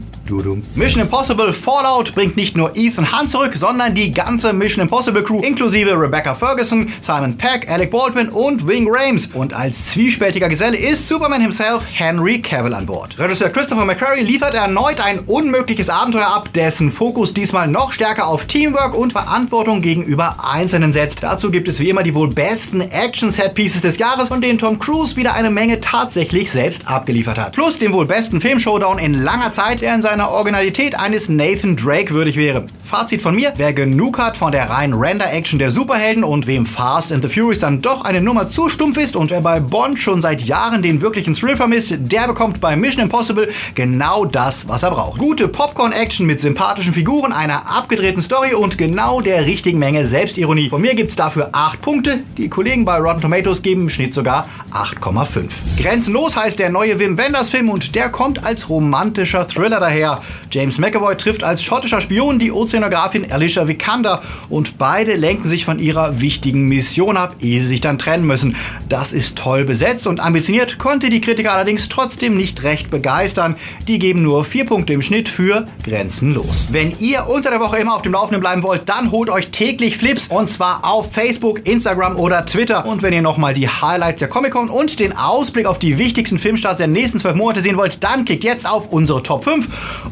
Mission 0.74 1.02
Impossible 1.02 1.52
Fallout 1.52 2.14
bringt 2.14 2.36
nicht 2.36 2.56
nur 2.56 2.76
Ethan 2.76 3.18
Hunt 3.18 3.30
zurück, 3.30 3.54
sondern 3.56 3.94
die 3.94 4.12
ganze 4.12 4.52
Mission 4.52 4.82
Impossible 4.82 5.22
Crew, 5.22 5.40
inklusive 5.40 5.98
Rebecca 5.98 6.34
Ferguson, 6.34 6.92
Simon 7.00 7.36
Peck, 7.36 7.70
Alec 7.70 7.90
Baldwin 7.90 8.28
und 8.28 8.66
Wing 8.68 8.86
Rames. 8.90 9.28
Und 9.32 9.54
als 9.54 9.86
zwiespältiger 9.86 10.48
Geselle 10.50 10.76
ist 10.76 11.08
Superman 11.08 11.40
himself 11.40 11.86
Henry 11.90 12.42
Cavill 12.42 12.74
an 12.74 12.84
Bord. 12.84 13.18
Regisseur 13.18 13.48
Christopher 13.48 13.86
McQuarrie 13.86 14.22
liefert 14.22 14.54
erneut 14.54 15.00
ein 15.00 15.20
unmögliches 15.20 15.88
Abenteuer 15.88 16.26
ab, 16.26 16.52
dessen 16.52 16.90
Fokus 16.90 17.32
diesmal 17.32 17.66
noch 17.66 17.92
stärker 17.92 18.26
auf 18.26 18.44
Teamwork 18.44 18.94
und 18.94 19.12
Verantwortung 19.12 19.80
gegenüber 19.80 20.36
Einzelnen 20.52 20.92
setzt. 20.92 21.22
Dazu 21.22 21.50
gibt 21.50 21.68
es 21.68 21.80
wie 21.80 21.88
immer 21.88 22.02
die 22.02 22.14
wohl 22.14 22.28
besten 22.28 22.82
Action-Set-Pieces 22.82 23.80
des 23.80 23.96
Jahres, 23.96 24.28
von 24.28 24.42
denen 24.42 24.58
Tom 24.58 24.78
Cruise 24.78 25.16
wieder 25.16 25.34
eine 25.34 25.50
Menge 25.50 25.80
tatsächlich 25.80 26.50
selbst 26.50 26.86
abgeliefert 26.86 27.38
hat. 27.38 27.52
Plus 27.54 27.78
den 27.78 27.92
wohl 27.94 28.04
besten 28.04 28.40
Film-Showdown 28.40 28.98
in 28.98 29.14
langer 29.14 29.52
Zeit, 29.52 29.80
der 29.80 29.94
in 29.94 30.02
seiner 30.18 30.32
Originalität 30.32 30.98
eines 30.98 31.28
Nathan 31.28 31.76
Drake 31.76 32.10
würdig 32.10 32.36
wäre. 32.36 32.66
Fazit 32.84 33.22
von 33.22 33.36
mir, 33.36 33.52
wer 33.56 33.72
genug 33.72 34.18
hat 34.18 34.36
von 34.36 34.50
der 34.50 34.68
reinen 34.68 34.98
Render-Action 34.98 35.60
der 35.60 35.70
Superhelden 35.70 36.24
und 36.24 36.48
wem 36.48 36.66
Fast 36.66 37.12
and 37.12 37.22
the 37.22 37.28
Furious 37.28 37.60
dann 37.60 37.82
doch 37.82 38.04
eine 38.04 38.20
Nummer 38.20 38.48
zu 38.48 38.68
stumpf 38.68 38.96
ist 38.96 39.14
und 39.14 39.30
wer 39.30 39.42
bei 39.42 39.60
Bond 39.60 40.00
schon 40.00 40.20
seit 40.20 40.42
Jahren 40.42 40.82
den 40.82 41.02
wirklichen 41.02 41.34
Thrill 41.34 41.54
vermisst, 41.54 41.94
der 41.96 42.26
bekommt 42.26 42.60
bei 42.60 42.74
Mission 42.74 43.04
Impossible 43.04 43.48
genau 43.76 44.24
das, 44.24 44.66
was 44.66 44.82
er 44.82 44.90
braucht. 44.90 45.20
Gute 45.20 45.46
Popcorn-Action 45.46 46.26
mit 46.26 46.40
sympathischen 46.40 46.94
Figuren, 46.94 47.30
einer 47.32 47.70
abgedrehten 47.70 48.22
Story 48.22 48.54
und 48.54 48.76
genau 48.76 49.20
der 49.20 49.44
richtigen 49.44 49.78
Menge 49.78 50.04
Selbstironie. 50.04 50.70
Von 50.70 50.80
mir 50.80 50.96
gibt's 50.96 51.14
dafür 51.14 51.50
8 51.52 51.80
Punkte. 51.80 52.24
Die 52.38 52.48
Kollegen 52.48 52.84
bei 52.84 52.96
Rotten 52.96 53.20
Tomatoes 53.20 53.62
geben 53.62 53.82
im 53.82 53.90
Schnitt 53.90 54.14
sogar 54.14 54.48
8,5. 54.72 55.44
Grenzenlos 55.80 56.34
heißt 56.34 56.58
der 56.58 56.70
neue 56.70 56.98
Wim 56.98 57.18
Wenders 57.18 57.50
Film 57.50 57.68
und 57.68 57.94
der 57.94 58.08
kommt 58.08 58.44
als 58.44 58.68
romantischer 58.68 59.46
Thriller 59.46 59.78
daher. 59.78 60.07
James 60.50 60.78
McAvoy 60.78 61.16
trifft 61.16 61.42
als 61.42 61.62
schottischer 61.62 62.00
Spion 62.00 62.38
die 62.38 62.52
Ozeanografin 62.52 63.30
Alicia 63.30 63.68
Vikander 63.68 64.22
und 64.48 64.78
beide 64.78 65.14
lenken 65.14 65.48
sich 65.48 65.64
von 65.64 65.78
ihrer 65.78 66.20
wichtigen 66.20 66.68
Mission 66.68 67.16
ab, 67.16 67.36
ehe 67.40 67.60
sie 67.60 67.66
sich 67.66 67.80
dann 67.80 67.98
trennen 67.98 68.26
müssen. 68.26 68.56
Das 68.88 69.12
ist 69.12 69.36
toll 69.36 69.64
besetzt 69.64 70.06
und 70.06 70.20
ambitioniert, 70.20 70.78
konnte 70.78 71.10
die 71.10 71.20
Kritiker 71.20 71.52
allerdings 71.52 71.88
trotzdem 71.88 72.36
nicht 72.36 72.62
recht 72.62 72.90
begeistern. 72.90 73.56
Die 73.86 73.98
geben 73.98 74.22
nur 74.22 74.44
vier 74.44 74.64
Punkte 74.64 74.92
im 74.92 75.02
Schnitt 75.02 75.28
für 75.28 75.66
Grenzenlos. 75.84 76.66
Wenn 76.70 76.94
ihr 76.98 77.26
unter 77.28 77.50
der 77.50 77.60
Woche 77.60 77.78
immer 77.78 77.94
auf 77.94 78.02
dem 78.02 78.12
Laufenden 78.12 78.40
bleiben 78.40 78.62
wollt, 78.62 78.88
dann 78.88 79.10
holt 79.10 79.30
euch 79.30 79.48
täglich 79.48 79.96
Flips 79.96 80.28
und 80.28 80.48
zwar 80.48 80.84
auf 80.84 81.12
Facebook, 81.12 81.66
Instagram 81.66 82.16
oder 82.16 82.46
Twitter. 82.46 82.86
Und 82.86 83.02
wenn 83.02 83.12
ihr 83.12 83.22
nochmal 83.22 83.54
die 83.54 83.68
Highlights 83.68 84.20
der 84.20 84.28
Comic-Con 84.28 84.70
und 84.70 84.98
den 85.00 85.16
Ausblick 85.16 85.66
auf 85.66 85.78
die 85.78 85.98
wichtigsten 85.98 86.38
Filmstarts 86.38 86.78
der 86.78 86.86
nächsten 86.86 87.18
zwölf 87.18 87.34
Monate 87.34 87.60
sehen 87.60 87.76
wollt, 87.76 88.02
dann 88.02 88.24
klickt 88.24 88.44
jetzt 88.44 88.68
auf 88.68 88.92
unsere 88.92 89.22
Top 89.22 89.44
5 89.44 89.66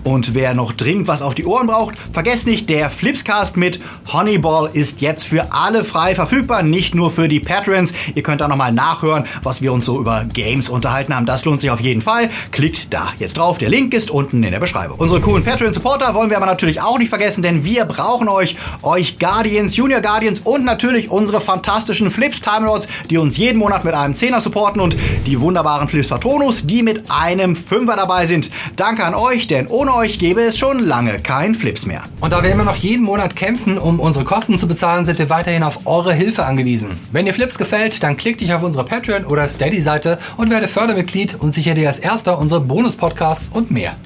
Und 0.04 0.34
wer 0.34 0.54
noch 0.54 0.72
dringend 0.72 1.08
was 1.08 1.22
auf 1.22 1.34
die 1.34 1.44
Ohren 1.44 1.66
braucht, 1.66 1.96
vergesst 2.12 2.46
nicht, 2.46 2.68
der 2.68 2.90
Flipscast 2.90 3.56
mit 3.56 3.80
Honeyball 4.12 4.70
ist 4.72 5.00
jetzt 5.00 5.24
für 5.24 5.52
alle 5.52 5.84
frei 5.84 6.14
verfügbar, 6.14 6.62
nicht 6.62 6.94
nur 6.94 7.10
für 7.10 7.28
die 7.28 7.40
Patrons. 7.40 7.92
Ihr 8.14 8.22
könnt 8.22 8.40
da 8.40 8.48
nochmal 8.48 8.72
nachhören, 8.72 9.24
was 9.42 9.62
wir 9.62 9.72
uns 9.72 9.84
so 9.84 10.00
über 10.00 10.24
Games 10.24 10.68
unterhalten 10.68 11.14
haben. 11.14 11.26
Das 11.26 11.44
lohnt 11.44 11.60
sich 11.60 11.70
auf 11.70 11.80
jeden 11.80 12.02
Fall. 12.02 12.30
Klickt 12.52 12.92
da 12.92 13.12
jetzt 13.18 13.36
drauf. 13.36 13.58
Der 13.58 13.68
Link 13.68 13.94
ist 13.94 14.10
unten 14.10 14.42
in 14.42 14.50
der 14.50 14.60
Beschreibung. 14.60 14.98
Unsere 14.98 15.20
coolen 15.20 15.44
Patreon-Supporter 15.44 16.14
wollen 16.14 16.30
wir 16.30 16.36
aber 16.36 16.46
natürlich 16.46 16.80
auch 16.80 16.98
nicht 16.98 17.08
vergessen, 17.08 17.42
denn 17.42 17.64
wir 17.64 17.84
brauchen 17.84 18.28
euch, 18.28 18.56
euch 18.82 19.18
Guardians, 19.18 19.76
Junior 19.76 20.00
Guardians 20.00 20.40
und 20.40 20.64
natürlich 20.64 21.10
unsere 21.10 21.40
fantastischen 21.40 22.10
Flips 22.10 22.40
Time 22.40 22.66
Lords, 22.66 22.88
die 23.10 23.18
uns 23.18 23.36
jeden 23.36 23.58
Monat 23.58 23.84
mit 23.84 23.94
einem 23.94 24.14
Zehner 24.14 24.40
supporten 24.40 24.80
und 24.80 24.96
die 25.26 25.40
wunderbaren 25.40 25.88
Flips 25.88 26.08
Patronus, 26.08 26.66
die 26.66 26.82
mit 26.82 27.10
einem 27.10 27.56
Fünfer 27.56 27.96
dabei 27.96 28.26
sind. 28.26 28.50
Danke 28.76 29.04
an 29.04 29.14
euch, 29.14 29.46
denn 29.66 29.72
ohne 29.72 29.94
euch 29.94 30.18
gäbe 30.18 30.42
es 30.42 30.58
schon 30.58 30.80
lange 30.80 31.18
kein 31.20 31.54
Flips 31.54 31.86
mehr. 31.86 32.04
Und 32.20 32.32
da 32.32 32.42
wir 32.42 32.50
immer 32.50 32.64
noch 32.64 32.76
jeden 32.76 33.04
Monat 33.04 33.36
kämpfen, 33.36 33.78
um 33.78 34.00
unsere 34.00 34.24
Kosten 34.24 34.58
zu 34.58 34.68
bezahlen, 34.68 35.04
sind 35.04 35.18
wir 35.18 35.30
weiterhin 35.30 35.62
auf 35.62 35.86
eure 35.86 36.12
Hilfe 36.12 36.44
angewiesen. 36.44 36.90
Wenn 37.12 37.26
dir 37.26 37.34
Flips 37.34 37.58
gefällt, 37.58 38.02
dann 38.02 38.16
klick 38.16 38.38
dich 38.38 38.52
auf 38.52 38.62
unsere 38.62 38.84
Patreon- 38.84 39.24
oder 39.24 39.48
Steady-Seite 39.48 40.18
und 40.36 40.50
werde 40.50 40.68
Fördermitglied 40.68 41.36
und 41.38 41.52
sichere 41.52 41.74
dir 41.74 41.88
als 41.88 41.98
erster 41.98 42.38
unsere 42.38 42.60
Bonus-Podcasts 42.60 43.50
und 43.52 43.70
mehr. 43.70 43.96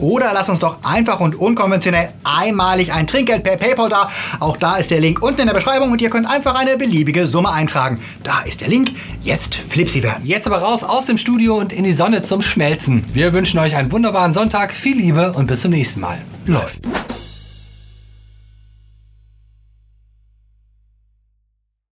Oder 0.00 0.32
lass 0.32 0.48
uns 0.48 0.58
doch 0.58 0.78
einfach 0.82 1.20
und 1.20 1.34
unkonventionell 1.34 2.10
einmalig 2.24 2.92
ein 2.92 3.06
Trinkgeld 3.06 3.42
per 3.44 3.56
PayPal 3.56 3.88
da. 3.88 4.10
Auch 4.40 4.56
da 4.56 4.76
ist 4.76 4.90
der 4.90 5.00
Link 5.00 5.22
unten 5.22 5.42
in 5.42 5.46
der 5.46 5.54
Beschreibung 5.54 5.92
und 5.92 6.00
ihr 6.00 6.10
könnt 6.10 6.26
einfach 6.26 6.54
eine 6.54 6.76
beliebige 6.76 7.26
Summe 7.26 7.50
eintragen. 7.50 8.00
Da 8.22 8.40
ist 8.40 8.60
der 8.60 8.68
Link. 8.68 8.92
Jetzt 9.22 9.54
flipsy 9.54 10.02
werden. 10.02 10.24
Jetzt 10.24 10.46
aber 10.46 10.58
raus 10.58 10.82
aus 10.82 11.04
dem 11.04 11.18
Studio 11.18 11.56
und 11.56 11.72
in 11.72 11.84
die 11.84 11.92
Sonne 11.92 12.22
zum 12.22 12.42
Schmelzen. 12.42 13.04
Wir 13.12 13.32
wünschen 13.32 13.58
euch 13.58 13.76
einen 13.76 13.92
wunderbaren 13.92 14.32
Sonntag, 14.32 14.72
viel 14.72 14.96
Liebe 14.96 15.32
und 15.32 15.46
bis 15.46 15.60
zum 15.60 15.72
nächsten 15.72 16.00
Mal. 16.00 16.18
Läuft. 16.46 16.78